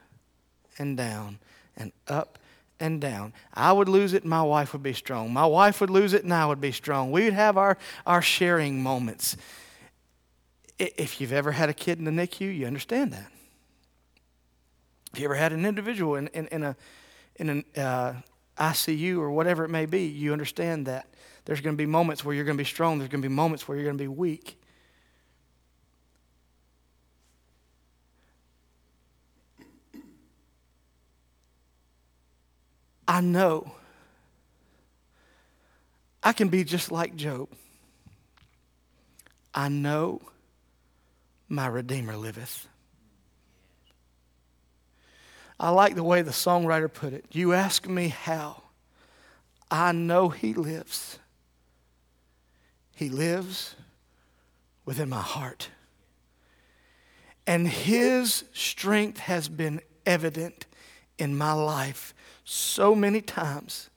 and 0.79 0.97
down 0.97 1.39
and 1.77 1.93
up 2.07 2.39
and 2.79 2.99
down. 2.99 3.33
I 3.53 3.71
would 3.71 3.87
lose 3.87 4.13
it, 4.13 4.25
my 4.25 4.41
wife 4.41 4.73
would 4.73 4.81
be 4.81 4.93
strong. 4.93 5.31
My 5.31 5.45
wife 5.45 5.79
would 5.79 5.91
lose 5.91 6.13
it, 6.13 6.23
and 6.23 6.33
I 6.33 6.47
would 6.47 6.59
be 6.59 6.71
strong. 6.71 7.11
We 7.11 7.25
would 7.25 7.33
have 7.33 7.55
our, 7.55 7.77
our 8.07 8.23
sharing 8.23 8.81
moments. 8.81 9.37
If 10.97 11.21
you've 11.21 11.33
ever 11.33 11.51
had 11.51 11.69
a 11.69 11.73
kid 11.73 11.99
in 11.99 12.05
the 12.05 12.11
NICU, 12.11 12.55
you 12.55 12.65
understand 12.65 13.13
that. 13.13 13.31
If 15.13 15.19
you 15.19 15.25
ever 15.25 15.35
had 15.35 15.53
an 15.53 15.65
individual 15.65 16.15
in, 16.15 16.27
in, 16.27 16.47
in 16.47 16.63
a 16.63 16.75
in 17.35 17.49
an 17.49 17.65
uh, 17.77 18.13
ICU 18.57 19.17
or 19.17 19.31
whatever 19.31 19.63
it 19.63 19.69
may 19.69 19.85
be, 19.85 20.05
you 20.05 20.33
understand 20.33 20.85
that 20.87 21.07
there's 21.45 21.61
going 21.61 21.75
to 21.75 21.77
be 21.77 21.85
moments 21.85 22.23
where 22.23 22.35
you're 22.35 22.45
going 22.45 22.57
to 22.57 22.61
be 22.61 22.67
strong. 22.67 22.97
There's 22.97 23.09
going 23.09 23.21
to 23.21 23.27
be 23.27 23.33
moments 23.33 23.67
where 23.67 23.77
you're 23.77 23.85
going 23.85 23.97
to 23.97 24.03
be 24.03 24.07
weak. 24.07 24.59
I 33.07 33.21
know 33.21 33.71
I 36.23 36.31
can 36.31 36.47
be 36.47 36.63
just 36.63 36.91
like 36.91 37.15
Job. 37.15 37.49
I 39.53 39.69
know 39.69 40.21
my 41.53 41.67
Redeemer 41.67 42.17
liveth. 42.17 42.67
I 45.59 45.69
like 45.69 45.95
the 45.95 46.03
way 46.03 46.21
the 46.21 46.31
songwriter 46.31 46.91
put 46.91 47.13
it. 47.13 47.25
You 47.31 47.53
ask 47.53 47.87
me 47.87 48.09
how. 48.09 48.63
I 49.71 49.91
know 49.91 50.29
He 50.29 50.53
lives. 50.53 51.19
He 52.95 53.09
lives 53.09 53.75
within 54.85 55.09
my 55.09 55.21
heart. 55.21 55.69
And 57.47 57.67
His 57.67 58.45
strength 58.53 59.19
has 59.19 59.47
been 59.47 59.81
evident 60.05 60.65
in 61.17 61.37
my 61.37 61.53
life 61.53 62.13
so 62.43 62.93
many 62.93 63.21
times 63.21 63.89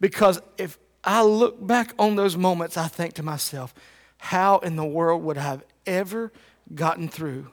Because 0.00 0.40
if 0.58 0.78
I 1.04 1.22
look 1.22 1.64
back 1.64 1.94
on 1.98 2.16
those 2.16 2.36
moments, 2.36 2.76
I 2.76 2.88
think 2.88 3.14
to 3.14 3.22
myself, 3.22 3.74
how 4.18 4.58
in 4.58 4.76
the 4.76 4.84
world 4.84 5.22
would 5.22 5.38
I 5.38 5.42
have 5.42 5.64
ever 5.86 6.32
gotten 6.74 7.08
through 7.08 7.50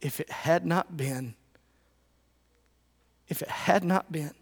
if 0.00 0.20
it 0.20 0.30
had 0.30 0.66
not 0.66 0.96
been, 0.96 1.34
if 3.28 3.42
it 3.42 3.48
had 3.48 3.84
not 3.84 4.12
been 4.12 4.32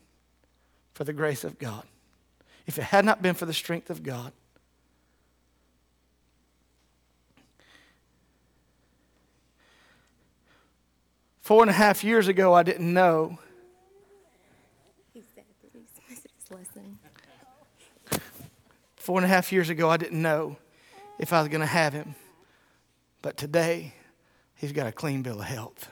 for 0.95 1.05
the 1.05 1.13
grace 1.13 1.45
of 1.45 1.59
God, 1.59 1.85
if 2.67 2.79
it 2.79 2.85
had 2.85 3.05
not 3.05 3.23
been 3.23 3.35
for 3.35 3.47
the 3.47 3.53
strength 3.53 3.91
of 3.91 4.03
God. 4.03 4.33
Four 11.41 11.63
and 11.63 11.71
a 11.71 11.75
half 11.75 12.05
years 12.05 12.29
ago, 12.29 12.55
I 12.55 12.63
didn't 12.63 12.93
know. 12.93 13.39
Four 18.97 19.19
and 19.19 19.25
a 19.25 19.29
half 19.29 19.53
years 19.53 19.69
ago, 19.69 19.91
I 19.91 19.97
didn't 19.97 20.23
know 20.23 20.57
if 21.19 21.33
I 21.33 21.41
was 21.41 21.49
going 21.49 21.61
to 21.61 21.67
have 21.67 21.93
him. 21.93 22.15
But 23.23 23.37
today, 23.37 23.95
he's 24.57 24.73
got 24.73 24.87
a 24.87 24.93
clean 24.93 25.23
bill 25.23 25.41
of 25.41 25.47
health. 25.47 25.89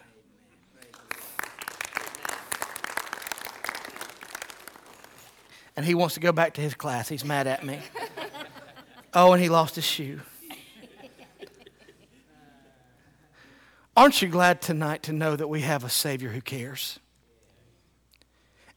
And 5.76 5.86
he 5.86 5.94
wants 5.94 6.14
to 6.14 6.20
go 6.20 6.32
back 6.32 6.54
to 6.54 6.60
his 6.60 6.74
class. 6.74 7.08
He's 7.08 7.24
mad 7.24 7.46
at 7.46 7.64
me. 7.64 7.78
Oh, 9.14 9.32
and 9.32 9.42
he 9.42 9.48
lost 9.48 9.76
his 9.76 9.84
shoe. 9.84 10.20
Aren't 13.96 14.22
you 14.22 14.28
glad 14.28 14.60
tonight 14.62 15.02
to 15.04 15.12
know 15.12 15.36
that 15.36 15.48
we 15.48 15.60
have 15.62 15.84
a 15.84 15.88
Savior 15.88 16.30
who 16.30 16.40
cares? 16.40 16.98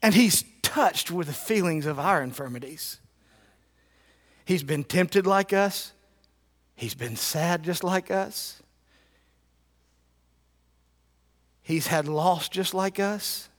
And 0.01 0.13
He's 0.13 0.43
touched 0.61 1.11
with 1.11 1.27
the 1.27 1.33
feelings 1.33 1.85
of 1.85 1.99
our 1.99 2.21
infirmities. 2.21 2.99
He's 4.43 4.63
been 4.63 4.83
tempted 4.83 5.25
like 5.25 5.53
us, 5.53 5.93
He's 6.75 6.95
been 6.95 7.15
sad 7.15 7.63
just 7.63 7.83
like 7.83 8.11
us, 8.11 8.61
He's 11.63 11.87
had 11.87 12.07
loss 12.09 12.49
just 12.49 12.73
like 12.73 12.99
us. 12.99 13.49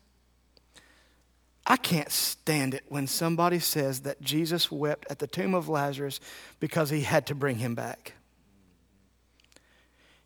I 1.66 1.78
can't 1.78 2.12
stand 2.12 2.74
it 2.74 2.84
when 2.88 3.06
somebody 3.06 3.58
says 3.58 4.00
that 4.00 4.20
Jesus 4.20 4.70
wept 4.70 5.06
at 5.08 5.18
the 5.18 5.26
tomb 5.26 5.54
of 5.54 5.70
Lazarus 5.70 6.20
because 6.60 6.90
he 6.90 7.00
had 7.00 7.26
to 7.28 7.34
bring 7.34 7.56
him 7.56 7.74
back. 7.74 8.12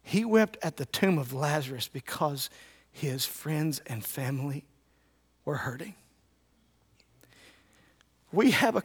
He 0.02 0.24
wept 0.24 0.58
at 0.62 0.76
the 0.76 0.86
tomb 0.86 1.16
of 1.16 1.32
Lazarus 1.32 1.86
because 1.86 2.50
his 2.90 3.24
friends 3.24 3.80
and 3.86 4.04
family 4.04 4.64
were 5.44 5.58
hurting. 5.58 5.94
We 8.32 8.50
have 8.50 8.74
a. 8.74 8.82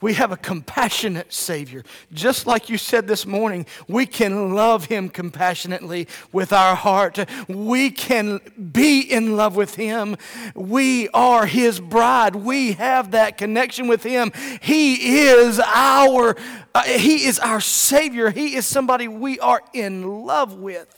We 0.00 0.14
have 0.14 0.32
a 0.32 0.36
compassionate 0.36 1.32
Savior. 1.32 1.84
Just 2.12 2.46
like 2.46 2.70
you 2.70 2.78
said 2.78 3.06
this 3.06 3.26
morning, 3.26 3.66
we 3.86 4.06
can 4.06 4.54
love 4.54 4.86
Him 4.86 5.10
compassionately 5.10 6.08
with 6.32 6.54
our 6.54 6.74
heart. 6.74 7.18
We 7.48 7.90
can 7.90 8.40
be 8.72 9.00
in 9.00 9.36
love 9.36 9.56
with 9.56 9.74
Him. 9.74 10.16
We 10.54 11.08
are 11.10 11.44
His 11.44 11.80
bride. 11.80 12.34
We 12.34 12.72
have 12.72 13.10
that 13.10 13.36
connection 13.36 13.88
with 13.88 14.02
Him. 14.02 14.32
He 14.62 15.18
is 15.18 15.60
our, 15.60 16.34
uh, 16.74 16.82
He 16.84 17.24
is 17.26 17.38
our 17.38 17.60
Savior. 17.60 18.30
He 18.30 18.54
is 18.54 18.64
somebody 18.64 19.06
we 19.06 19.38
are 19.40 19.60
in 19.74 20.24
love 20.24 20.54
with. 20.54 20.96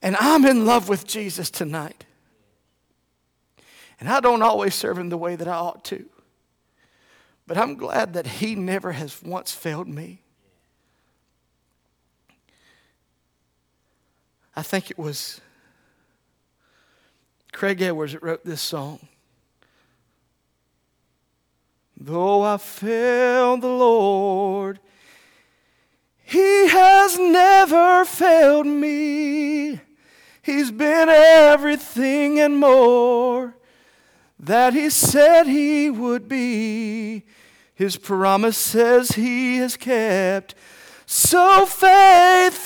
And 0.00 0.16
I'm 0.18 0.46
in 0.46 0.64
love 0.64 0.88
with 0.88 1.06
Jesus 1.06 1.50
tonight. 1.50 2.06
And 3.98 4.08
I 4.08 4.20
don't 4.20 4.40
always 4.40 4.74
serve 4.74 4.96
Him 4.96 5.10
the 5.10 5.18
way 5.18 5.36
that 5.36 5.46
I 5.46 5.56
ought 5.56 5.84
to. 5.86 6.06
But 7.50 7.58
I'm 7.58 7.74
glad 7.74 8.12
that 8.12 8.28
He 8.28 8.54
never 8.54 8.92
has 8.92 9.20
once 9.24 9.50
failed 9.50 9.88
me. 9.88 10.22
I 14.54 14.62
think 14.62 14.88
it 14.88 14.96
was 14.96 15.40
Craig 17.50 17.82
Edwards 17.82 18.12
that 18.12 18.22
wrote 18.22 18.44
this 18.44 18.62
song. 18.62 19.00
Though 21.96 22.42
I 22.42 22.56
failed 22.56 23.62
the 23.62 23.66
Lord, 23.66 24.78
He 26.22 26.68
has 26.68 27.18
never 27.18 28.04
failed 28.04 28.68
me. 28.68 29.80
He's 30.40 30.70
been 30.70 31.08
everything 31.08 32.38
and 32.38 32.60
more 32.60 33.56
that 34.38 34.72
He 34.72 34.88
said 34.88 35.48
He 35.48 35.90
would 35.90 36.28
be. 36.28 37.24
His 37.80 37.96
promises 37.96 39.12
he 39.12 39.56
has 39.56 39.74
kept 39.78 40.54
so 41.06 41.64
faithfully. 41.64 42.60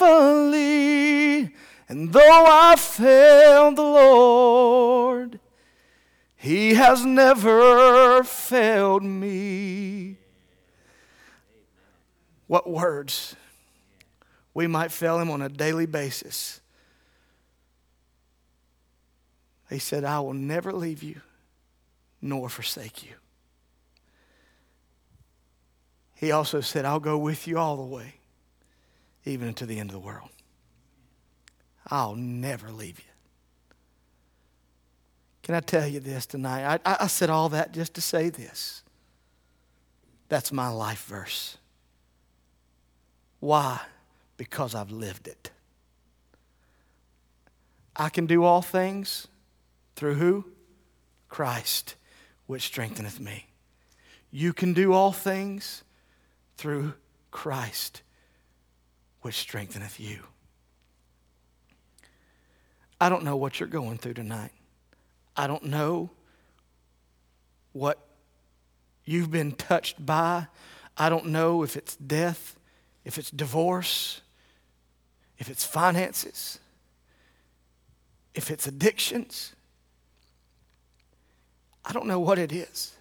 And 1.88 2.12
though 2.12 2.44
I 2.48 2.74
failed 2.76 3.76
the 3.76 3.82
Lord, 3.82 5.38
he 6.34 6.74
has 6.74 7.06
never 7.06 8.24
failed 8.24 9.04
me. 9.04 10.16
What 12.48 12.68
words? 12.68 13.36
We 14.52 14.66
might 14.66 14.90
fail 14.90 15.20
him 15.20 15.30
on 15.30 15.42
a 15.42 15.48
daily 15.48 15.86
basis. 15.86 16.60
He 19.70 19.78
said, 19.78 20.02
I 20.02 20.18
will 20.18 20.34
never 20.34 20.72
leave 20.72 21.04
you 21.04 21.20
nor 22.20 22.48
forsake 22.48 23.04
you. 23.04 23.14
He 26.24 26.32
also 26.32 26.62
said, 26.62 26.86
I'll 26.86 27.00
go 27.00 27.18
with 27.18 27.46
you 27.46 27.58
all 27.58 27.76
the 27.76 27.82
way, 27.82 28.14
even 29.26 29.52
to 29.52 29.66
the 29.66 29.78
end 29.78 29.90
of 29.90 29.92
the 29.92 30.00
world. 30.00 30.30
I'll 31.88 32.14
never 32.14 32.70
leave 32.70 32.98
you. 32.98 33.04
Can 35.42 35.54
I 35.54 35.60
tell 35.60 35.86
you 35.86 36.00
this 36.00 36.24
tonight? 36.24 36.80
I, 36.86 36.96
I 36.98 37.06
said 37.08 37.28
all 37.28 37.50
that 37.50 37.72
just 37.72 37.92
to 37.96 38.00
say 38.00 38.30
this. 38.30 38.82
That's 40.30 40.50
my 40.50 40.70
life 40.70 41.04
verse. 41.04 41.58
Why? 43.40 43.78
Because 44.38 44.74
I've 44.74 44.90
lived 44.90 45.28
it. 45.28 45.50
I 47.94 48.08
can 48.08 48.24
do 48.24 48.44
all 48.44 48.62
things 48.62 49.28
through 49.94 50.14
who? 50.14 50.46
Christ, 51.28 51.96
which 52.46 52.62
strengtheneth 52.62 53.20
me. 53.20 53.48
You 54.30 54.54
can 54.54 54.72
do 54.72 54.94
all 54.94 55.12
things 55.12 55.84
through 56.56 56.94
Christ, 57.30 58.02
which 59.22 59.34
strengtheneth 59.34 59.98
you. 59.98 60.20
I 63.00 63.08
don't 63.08 63.24
know 63.24 63.36
what 63.36 63.60
you're 63.60 63.68
going 63.68 63.98
through 63.98 64.14
tonight. 64.14 64.52
I 65.36 65.46
don't 65.46 65.64
know 65.64 66.10
what 67.72 67.98
you've 69.04 69.30
been 69.30 69.52
touched 69.52 70.04
by. 70.04 70.46
I 70.96 71.08
don't 71.08 71.26
know 71.26 71.62
if 71.62 71.76
it's 71.76 71.96
death, 71.96 72.56
if 73.04 73.18
it's 73.18 73.30
divorce, 73.30 74.20
if 75.38 75.50
it's 75.50 75.64
finances, 75.64 76.60
if 78.34 78.50
it's 78.50 78.66
addictions. 78.66 79.54
I 81.84 81.92
don't 81.92 82.06
know 82.06 82.20
what 82.20 82.38
it 82.38 82.52
is. 82.52 82.92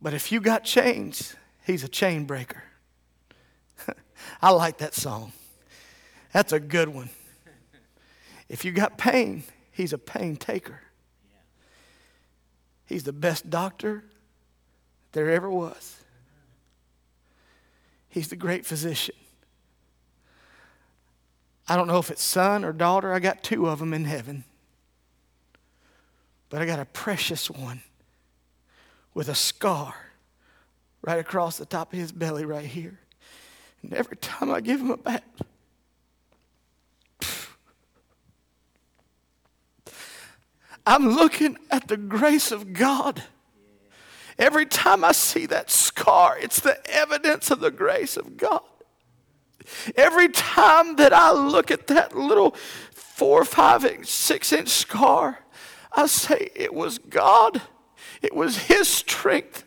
But 0.00 0.14
if 0.14 0.30
you 0.30 0.40
got 0.40 0.64
chains, 0.64 1.34
he's 1.66 1.82
a 1.82 1.88
chain 1.88 2.24
breaker. 2.24 2.62
I 4.42 4.50
like 4.50 4.78
that 4.78 4.94
song. 4.94 5.32
That's 6.32 6.52
a 6.52 6.60
good 6.60 6.88
one. 6.88 7.10
If 8.48 8.64
you 8.64 8.72
got 8.72 8.96
pain, 8.96 9.42
he's 9.72 9.92
a 9.92 9.98
pain 9.98 10.36
taker. 10.36 10.80
He's 12.86 13.02
the 13.02 13.12
best 13.12 13.50
doctor 13.50 14.04
there 15.12 15.30
ever 15.30 15.50
was. 15.50 15.96
He's 18.08 18.28
the 18.28 18.36
great 18.36 18.64
physician. 18.64 19.14
I 21.68 21.76
don't 21.76 21.86
know 21.86 21.98
if 21.98 22.10
it's 22.10 22.22
son 22.22 22.64
or 22.64 22.72
daughter. 22.72 23.12
I 23.12 23.18
got 23.18 23.42
two 23.42 23.68
of 23.68 23.78
them 23.78 23.92
in 23.92 24.04
heaven. 24.06 24.44
But 26.48 26.62
I 26.62 26.66
got 26.66 26.78
a 26.78 26.86
precious 26.86 27.50
one 27.50 27.82
with 29.18 29.28
a 29.28 29.34
scar 29.34 29.96
right 31.02 31.18
across 31.18 31.58
the 31.58 31.66
top 31.66 31.92
of 31.92 31.98
his 31.98 32.12
belly, 32.12 32.44
right 32.44 32.66
here. 32.66 33.00
And 33.82 33.92
every 33.92 34.16
time 34.16 34.48
I 34.48 34.60
give 34.60 34.78
him 34.78 34.92
a 34.92 34.96
bat, 34.96 35.24
I'm 40.86 41.08
looking 41.08 41.58
at 41.68 41.88
the 41.88 41.96
grace 41.96 42.52
of 42.52 42.72
God. 42.72 43.24
Every 44.38 44.66
time 44.66 45.02
I 45.02 45.10
see 45.10 45.46
that 45.46 45.68
scar, 45.68 46.38
it's 46.38 46.60
the 46.60 46.78
evidence 46.88 47.50
of 47.50 47.58
the 47.58 47.72
grace 47.72 48.16
of 48.16 48.36
God. 48.36 48.62
Every 49.96 50.28
time 50.28 50.94
that 50.94 51.12
I 51.12 51.32
look 51.32 51.72
at 51.72 51.88
that 51.88 52.16
little 52.16 52.52
four, 52.92 53.44
five, 53.44 53.84
six 54.06 54.52
inch 54.52 54.68
scar, 54.68 55.40
I 55.92 56.06
say, 56.06 56.50
it 56.54 56.72
was 56.72 56.98
God, 56.98 57.62
it 58.22 58.34
was 58.34 58.58
His 58.58 58.88
strength. 58.88 59.64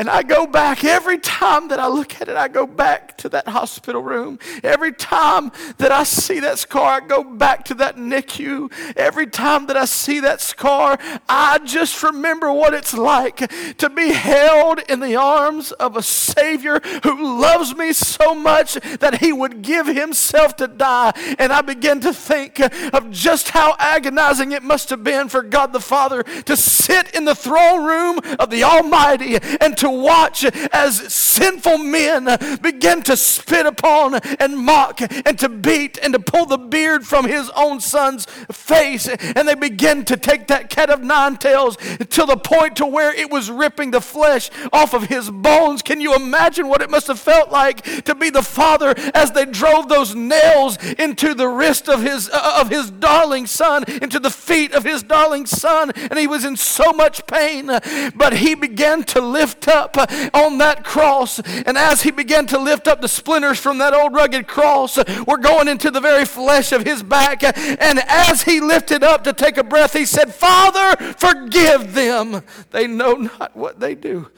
And 0.00 0.08
I 0.08 0.22
go 0.22 0.46
back 0.46 0.82
every 0.82 1.18
time 1.18 1.68
that 1.68 1.78
I 1.78 1.86
look 1.86 2.22
at 2.22 2.30
it, 2.30 2.34
I 2.34 2.48
go 2.48 2.66
back 2.66 3.18
to 3.18 3.28
that 3.28 3.46
hospital 3.46 4.00
room. 4.00 4.38
Every 4.64 4.92
time 4.92 5.52
that 5.76 5.92
I 5.92 6.04
see 6.04 6.40
that 6.40 6.58
scar, 6.58 7.02
I 7.02 7.06
go 7.06 7.22
back 7.22 7.66
to 7.66 7.74
that 7.74 7.96
NICU. 7.96 8.72
Every 8.96 9.26
time 9.26 9.66
that 9.66 9.76
I 9.76 9.84
see 9.84 10.20
that 10.20 10.40
scar, 10.40 10.98
I 11.28 11.58
just 11.58 12.02
remember 12.02 12.50
what 12.50 12.72
it's 12.72 12.94
like 12.94 13.52
to 13.76 13.90
be 13.90 14.12
held 14.12 14.78
in 14.88 15.00
the 15.00 15.16
arms 15.16 15.70
of 15.72 15.98
a 15.98 16.02
Savior 16.02 16.80
who 17.02 17.38
loves 17.38 17.76
me 17.76 17.92
so 17.92 18.34
much 18.34 18.76
that 19.00 19.18
He 19.18 19.34
would 19.34 19.60
give 19.60 19.86
Himself 19.86 20.56
to 20.56 20.66
die. 20.66 21.12
And 21.38 21.52
I 21.52 21.60
begin 21.60 22.00
to 22.00 22.14
think 22.14 22.58
of 22.58 23.10
just 23.10 23.50
how 23.50 23.76
agonizing 23.78 24.52
it 24.52 24.62
must 24.62 24.88
have 24.88 25.04
been 25.04 25.28
for 25.28 25.42
God 25.42 25.74
the 25.74 25.78
Father 25.78 26.22
to 26.22 26.56
sit 26.56 27.14
in 27.14 27.26
the 27.26 27.34
throne 27.34 27.84
room 27.84 28.20
of 28.38 28.48
the 28.48 28.64
Almighty 28.64 29.36
and 29.60 29.76
to 29.76 29.89
watch 29.90 30.44
as 30.44 31.12
sinful 31.12 31.78
men 31.78 32.24
begin 32.60 33.02
to 33.02 33.16
spit 33.16 33.66
upon 33.66 34.14
and 34.38 34.58
mock 34.58 35.00
and 35.00 35.38
to 35.38 35.48
beat 35.48 35.98
and 36.02 36.12
to 36.14 36.20
pull 36.20 36.46
the 36.46 36.58
beard 36.58 37.06
from 37.06 37.26
his 37.26 37.50
own 37.50 37.80
son's 37.80 38.26
face. 38.52 39.08
And 39.08 39.46
they 39.46 39.54
begin 39.54 40.04
to 40.06 40.16
take 40.16 40.46
that 40.48 40.70
cat 40.70 40.90
of 40.90 41.02
nine 41.02 41.36
tails 41.36 41.76
to 41.76 42.24
the 42.24 42.36
point 42.36 42.76
to 42.76 42.86
where 42.86 43.14
it 43.14 43.30
was 43.30 43.50
ripping 43.50 43.90
the 43.90 44.00
flesh 44.00 44.50
off 44.72 44.94
of 44.94 45.04
his 45.04 45.30
bones. 45.30 45.82
Can 45.82 46.00
you 46.00 46.14
imagine 46.14 46.68
what 46.68 46.82
it 46.82 46.90
must 46.90 47.06
have 47.08 47.18
felt 47.18 47.50
like 47.50 47.82
to 48.04 48.14
be 48.14 48.30
the 48.30 48.42
father 48.42 48.94
as 49.14 49.32
they 49.32 49.44
drove 49.44 49.88
those 49.88 50.14
nails 50.14 50.76
into 50.94 51.34
the 51.34 51.48
wrist 51.48 51.88
of 51.88 52.02
his, 52.02 52.28
uh, 52.30 52.58
of 52.60 52.70
his 52.70 52.90
darling 52.90 53.46
son, 53.46 53.84
into 54.02 54.18
the 54.18 54.30
feet 54.30 54.72
of 54.72 54.84
his 54.84 55.02
darling 55.02 55.46
son? 55.46 55.90
And 56.10 56.18
he 56.18 56.26
was 56.26 56.44
in 56.44 56.56
so 56.56 56.92
much 56.92 57.26
pain, 57.26 57.66
but 58.14 58.34
he 58.34 58.54
began 58.54 59.04
to 59.04 59.20
lift 59.20 59.60
up 59.70 59.96
on 60.34 60.58
that 60.58 60.84
cross. 60.84 61.38
And 61.38 61.78
as 61.78 62.02
he 62.02 62.10
began 62.10 62.46
to 62.48 62.58
lift 62.58 62.86
up 62.86 63.00
the 63.00 63.08
splinters 63.08 63.58
from 63.58 63.78
that 63.78 63.94
old 63.94 64.12
rugged 64.12 64.46
cross, 64.46 64.98
we're 65.26 65.38
going 65.38 65.68
into 65.68 65.90
the 65.90 66.00
very 66.00 66.24
flesh 66.24 66.72
of 66.72 66.84
his 66.84 67.02
back. 67.02 67.42
And 67.42 68.00
as 68.06 68.42
he 68.42 68.60
lifted 68.60 69.02
up 69.02 69.24
to 69.24 69.32
take 69.32 69.56
a 69.56 69.64
breath, 69.64 69.94
he 69.94 70.04
said, 70.04 70.34
Father, 70.34 71.14
forgive 71.14 71.94
them. 71.94 72.42
They 72.70 72.86
know 72.86 73.14
not 73.14 73.56
what 73.56 73.80
they 73.80 73.94
do. 73.94 74.30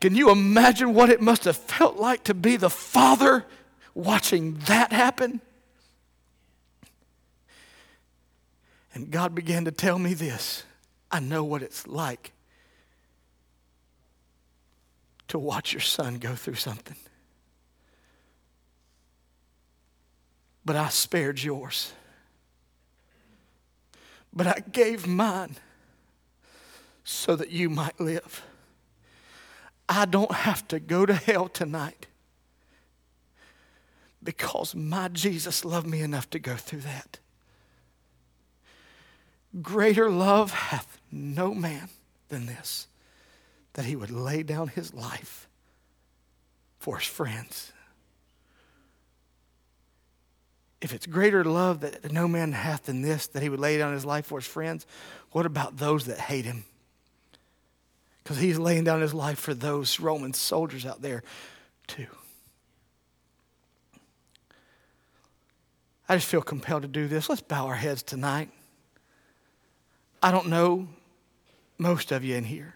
Can 0.00 0.16
you 0.16 0.30
imagine 0.30 0.94
what 0.94 1.10
it 1.10 1.20
must 1.20 1.44
have 1.44 1.56
felt 1.56 1.96
like 1.96 2.24
to 2.24 2.34
be 2.34 2.56
the 2.56 2.70
father 2.70 3.44
watching 3.94 4.54
that 4.66 4.92
happen? 4.92 5.40
And 8.94 9.10
God 9.10 9.34
began 9.34 9.64
to 9.64 9.70
tell 9.70 9.98
me 9.98 10.14
this 10.14 10.64
I 11.10 11.20
know 11.20 11.44
what 11.44 11.62
it's 11.62 11.86
like 11.86 12.32
to 15.32 15.38
watch 15.38 15.72
your 15.72 15.80
son 15.80 16.18
go 16.18 16.34
through 16.34 16.56
something. 16.56 16.96
But 20.62 20.76
I 20.76 20.90
spared 20.90 21.42
yours. 21.42 21.94
But 24.30 24.46
I 24.46 24.60
gave 24.70 25.06
mine 25.06 25.56
so 27.02 27.34
that 27.34 27.48
you 27.48 27.70
might 27.70 27.98
live. 27.98 28.42
I 29.88 30.04
don't 30.04 30.32
have 30.32 30.68
to 30.68 30.78
go 30.78 31.06
to 31.06 31.14
hell 31.14 31.48
tonight 31.48 32.08
because 34.22 34.74
my 34.74 35.08
Jesus 35.08 35.64
loved 35.64 35.86
me 35.86 36.02
enough 36.02 36.28
to 36.28 36.38
go 36.38 36.56
through 36.56 36.80
that. 36.80 37.20
Greater 39.62 40.10
love 40.10 40.50
hath 40.50 41.00
no 41.10 41.54
man 41.54 41.88
than 42.28 42.44
this 42.44 42.86
that 43.74 43.84
he 43.84 43.96
would 43.96 44.10
lay 44.10 44.42
down 44.42 44.68
his 44.68 44.92
life 44.92 45.48
for 46.78 46.98
his 46.98 47.06
friends. 47.06 47.72
If 50.80 50.92
it's 50.92 51.06
greater 51.06 51.44
love 51.44 51.80
that 51.80 52.12
no 52.12 52.26
man 52.26 52.52
hath 52.52 52.84
than 52.84 53.02
this, 53.02 53.28
that 53.28 53.42
he 53.42 53.48
would 53.48 53.60
lay 53.60 53.78
down 53.78 53.92
his 53.92 54.04
life 54.04 54.26
for 54.26 54.38
his 54.38 54.48
friends, 54.48 54.84
what 55.30 55.46
about 55.46 55.76
those 55.76 56.06
that 56.06 56.18
hate 56.18 56.44
him? 56.44 56.64
Because 58.22 58.38
he's 58.38 58.58
laying 58.58 58.84
down 58.84 59.00
his 59.00 59.14
life 59.14 59.38
for 59.38 59.54
those 59.54 60.00
Roman 60.00 60.32
soldiers 60.32 60.84
out 60.84 61.00
there, 61.00 61.22
too. 61.86 62.06
I 66.08 66.16
just 66.16 66.26
feel 66.26 66.42
compelled 66.42 66.82
to 66.82 66.88
do 66.88 67.06
this. 67.06 67.28
Let's 67.28 67.40
bow 67.40 67.66
our 67.66 67.76
heads 67.76 68.02
tonight. 68.02 68.50
I 70.20 70.30
don't 70.30 70.48
know 70.48 70.88
most 71.78 72.12
of 72.12 72.24
you 72.24 72.36
in 72.36 72.44
here. 72.44 72.74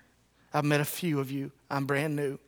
I've 0.53 0.65
met 0.65 0.81
a 0.81 0.85
few 0.85 1.21
of 1.21 1.31
you. 1.31 1.53
I'm 1.71 1.87
brand 1.87 2.17
new. 2.17 2.39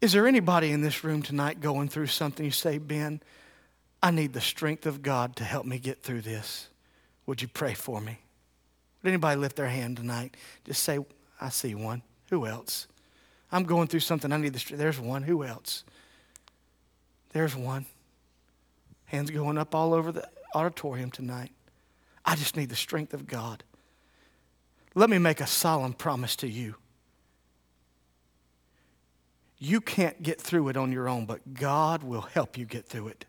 Is 0.00 0.12
there 0.12 0.26
anybody 0.26 0.72
in 0.72 0.82
this 0.82 1.04
room 1.04 1.22
tonight 1.22 1.60
going 1.60 1.88
through 1.88 2.08
something 2.08 2.44
you 2.44 2.50
say, 2.50 2.78
Ben, 2.78 3.20
I 4.02 4.10
need 4.10 4.32
the 4.32 4.40
strength 4.40 4.84
of 4.84 5.00
God 5.00 5.36
to 5.36 5.44
help 5.44 5.64
me 5.64 5.78
get 5.78 6.02
through 6.02 6.22
this? 6.22 6.68
Would 7.26 7.40
you 7.40 7.46
pray 7.46 7.74
for 7.74 8.00
me? 8.00 8.18
Would 9.02 9.10
anybody 9.10 9.40
lift 9.40 9.54
their 9.54 9.68
hand 9.68 9.98
tonight? 9.98 10.36
Just 10.64 10.82
say, 10.82 10.98
I 11.40 11.50
see 11.50 11.76
one. 11.76 12.02
Who 12.30 12.46
else? 12.46 12.88
I'm 13.52 13.62
going 13.62 13.86
through 13.86 14.00
something. 14.00 14.32
I 14.32 14.38
need 14.38 14.54
the 14.54 14.58
strength. 14.58 14.80
There's 14.80 14.98
one. 14.98 15.22
Who 15.22 15.44
else? 15.44 15.84
There's 17.32 17.54
one. 17.54 17.86
Hands 19.04 19.30
going 19.30 19.56
up 19.56 19.74
all 19.74 19.94
over 19.94 20.10
the 20.10 20.28
auditorium 20.54 21.10
tonight. 21.10 21.52
I 22.24 22.36
just 22.36 22.56
need 22.56 22.68
the 22.68 22.76
strength 22.76 23.14
of 23.14 23.26
God. 23.26 23.64
Let 24.94 25.10
me 25.10 25.18
make 25.18 25.40
a 25.40 25.46
solemn 25.46 25.94
promise 25.94 26.36
to 26.36 26.48
you. 26.48 26.76
You 29.58 29.80
can't 29.80 30.22
get 30.22 30.40
through 30.40 30.68
it 30.68 30.76
on 30.76 30.92
your 30.92 31.08
own, 31.08 31.24
but 31.24 31.54
God 31.54 32.02
will 32.02 32.22
help 32.22 32.58
you 32.58 32.64
get 32.64 32.86
through 32.86 33.08
it. 33.08 33.24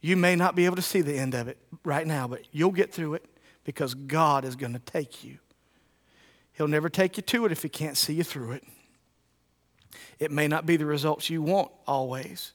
You 0.00 0.16
may 0.16 0.36
not 0.36 0.54
be 0.54 0.64
able 0.64 0.76
to 0.76 0.82
see 0.82 1.00
the 1.00 1.18
end 1.18 1.34
of 1.34 1.48
it 1.48 1.58
right 1.84 2.06
now, 2.06 2.28
but 2.28 2.42
you'll 2.52 2.70
get 2.70 2.92
through 2.92 3.14
it 3.14 3.24
because 3.64 3.94
God 3.94 4.44
is 4.44 4.54
going 4.54 4.74
to 4.74 4.78
take 4.78 5.24
you. 5.24 5.38
He'll 6.52 6.68
never 6.68 6.88
take 6.88 7.16
you 7.16 7.22
to 7.24 7.44
it 7.44 7.52
if 7.52 7.62
He 7.62 7.68
can't 7.68 7.96
see 7.96 8.14
you 8.14 8.22
through 8.22 8.52
it. 8.52 8.64
It 10.18 10.30
may 10.30 10.48
not 10.48 10.64
be 10.64 10.76
the 10.76 10.86
results 10.86 11.28
you 11.28 11.42
want 11.42 11.70
always, 11.86 12.52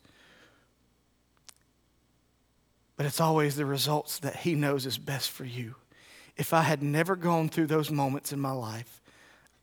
but 2.97 3.05
it's 3.05 3.19
always 3.19 3.55
the 3.55 3.65
results 3.65 4.19
that 4.19 4.37
He 4.37 4.55
knows 4.55 4.85
is 4.85 4.97
best 4.97 5.31
for 5.31 5.45
you. 5.45 5.75
If 6.37 6.53
I 6.53 6.61
had 6.61 6.81
never 6.81 7.15
gone 7.15 7.49
through 7.49 7.67
those 7.67 7.91
moments 7.91 8.31
in 8.31 8.39
my 8.39 8.51
life, 8.51 9.01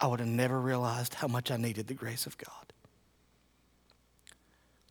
I 0.00 0.06
would 0.06 0.20
have 0.20 0.28
never 0.28 0.60
realized 0.60 1.14
how 1.14 1.28
much 1.28 1.50
I 1.50 1.56
needed 1.56 1.86
the 1.86 1.94
grace 1.94 2.26
of 2.26 2.38
God. 2.38 2.72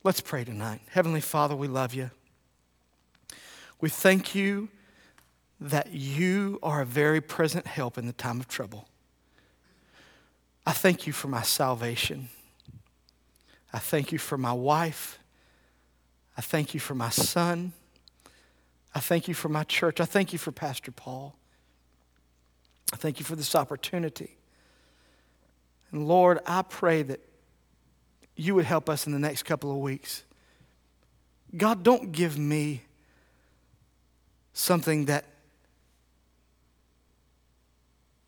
Let's 0.04 0.22
pray 0.22 0.44
tonight. 0.44 0.82
Heavenly 0.90 1.22
Father, 1.22 1.56
we 1.56 1.68
love 1.68 1.94
you. 1.94 2.12
We 3.80 3.90
thank 3.90 4.34
you 4.34 4.70
that 5.60 5.92
you 5.92 6.60
are 6.62 6.82
a 6.82 6.86
very 6.86 7.22
present 7.22 7.68
help 7.68 7.98
in 7.98 8.06
the 8.06 8.14
time 8.14 8.40
of 8.40 8.48
trouble. 8.48 8.88
I 10.66 10.72
thank 10.74 11.08
you 11.08 11.14
for 11.14 11.28
my 11.28 11.42
salvation. 11.42 12.30
I 13.74 13.80
thank 13.80 14.12
you 14.12 14.20
for 14.20 14.38
my 14.38 14.54
wife. 14.54 15.20
I 16.38 16.42
thank 16.42 16.74
you 16.74 16.80
for 16.80 16.96
my 16.96 17.10
son. 17.10 17.74
I 18.94 19.00
thank 19.00 19.28
you 19.28 19.34
for 19.34 19.50
my 19.50 19.64
church. 19.64 20.00
I 20.00 20.06
thank 20.06 20.34
you 20.34 20.40
for 20.40 20.52
Pastor 20.52 20.92
Paul. 20.92 21.36
I 22.94 22.96
thank 22.96 23.20
you 23.20 23.26
for 23.26 23.36
this 23.36 23.56
opportunity. 23.56 24.38
And 25.92 26.08
Lord, 26.08 26.40
I 26.46 26.62
pray 26.62 27.04
that 27.04 27.20
you 28.36 28.56
would 28.56 28.66
help 28.66 28.90
us 28.90 29.06
in 29.06 29.14
the 29.14 29.20
next 29.20 29.44
couple 29.44 29.72
of 29.72 29.78
weeks. 29.78 30.24
God, 31.56 31.84
don't 31.84 32.12
give 32.12 32.38
me 32.38 32.84
something 34.54 35.06
that 35.06 35.26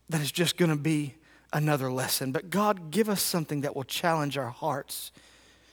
that 0.10 0.22
is 0.22 0.32
just 0.32 0.58
going 0.58 0.72
to 0.72 0.78
be 0.78 1.14
another 1.54 1.92
lesson. 1.92 2.32
But 2.32 2.50
God, 2.50 2.92
give 2.92 3.10
us 3.10 3.22
something 3.22 3.62
that 3.62 3.76
will 3.76 3.84
challenge 3.84 4.38
our 4.38 4.50
hearts, 4.50 5.12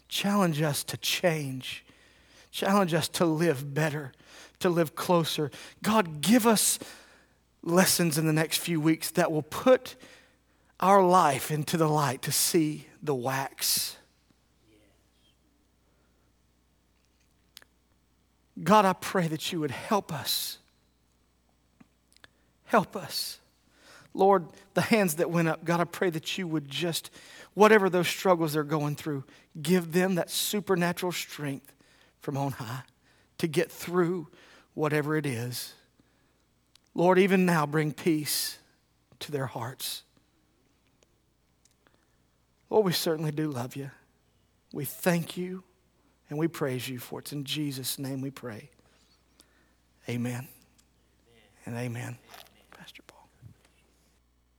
challenge 0.08 0.60
us 0.60 0.84
to 0.84 0.96
change, 0.98 1.84
challenge 2.56 2.94
us 2.94 3.06
to 3.06 3.26
live 3.26 3.74
better, 3.74 4.12
to 4.60 4.70
live 4.70 4.94
closer. 4.94 5.50
God, 5.82 6.22
give 6.22 6.46
us 6.46 6.78
lessons 7.62 8.16
in 8.16 8.26
the 8.26 8.32
next 8.32 8.58
few 8.58 8.80
weeks 8.80 9.10
that 9.10 9.30
will 9.30 9.42
put 9.42 9.94
our 10.80 11.04
life 11.04 11.50
into 11.50 11.76
the 11.76 11.86
light 11.86 12.22
to 12.22 12.32
see 12.32 12.86
the 13.02 13.14
wax. 13.14 13.98
God, 18.62 18.86
I 18.86 18.94
pray 18.94 19.28
that 19.28 19.52
you 19.52 19.60
would 19.60 19.70
help 19.70 20.10
us. 20.10 20.56
Help 22.64 22.96
us. 22.96 23.38
Lord, 24.14 24.46
the 24.72 24.80
hands 24.80 25.16
that 25.16 25.30
went 25.30 25.48
up, 25.48 25.62
God, 25.62 25.80
I 25.80 25.84
pray 25.84 26.08
that 26.08 26.38
you 26.38 26.48
would 26.48 26.70
just, 26.70 27.10
whatever 27.52 27.90
those 27.90 28.08
struggles 28.08 28.54
they're 28.54 28.64
going 28.64 28.96
through, 28.96 29.24
give 29.60 29.92
them 29.92 30.14
that 30.14 30.30
supernatural 30.30 31.12
strength 31.12 31.74
from 32.26 32.36
on 32.36 32.50
high 32.50 32.82
to 33.38 33.46
get 33.46 33.70
through 33.70 34.26
whatever 34.74 35.14
it 35.14 35.24
is. 35.24 35.74
Lord, 36.92 37.20
even 37.20 37.46
now, 37.46 37.66
bring 37.66 37.92
peace 37.92 38.58
to 39.20 39.30
their 39.30 39.46
hearts. 39.46 40.02
Lord, 42.68 42.84
we 42.84 42.92
certainly 42.92 43.30
do 43.30 43.48
love 43.48 43.76
you. 43.76 43.92
We 44.72 44.84
thank 44.84 45.36
you 45.36 45.62
and 46.28 46.36
we 46.36 46.48
praise 46.48 46.88
you 46.88 46.98
for 46.98 47.20
it. 47.20 47.26
It's 47.26 47.32
in 47.32 47.44
Jesus' 47.44 47.96
name 47.96 48.22
we 48.22 48.32
pray. 48.32 48.70
Amen 50.08 50.48
and 51.64 51.76
amen. 51.76 52.18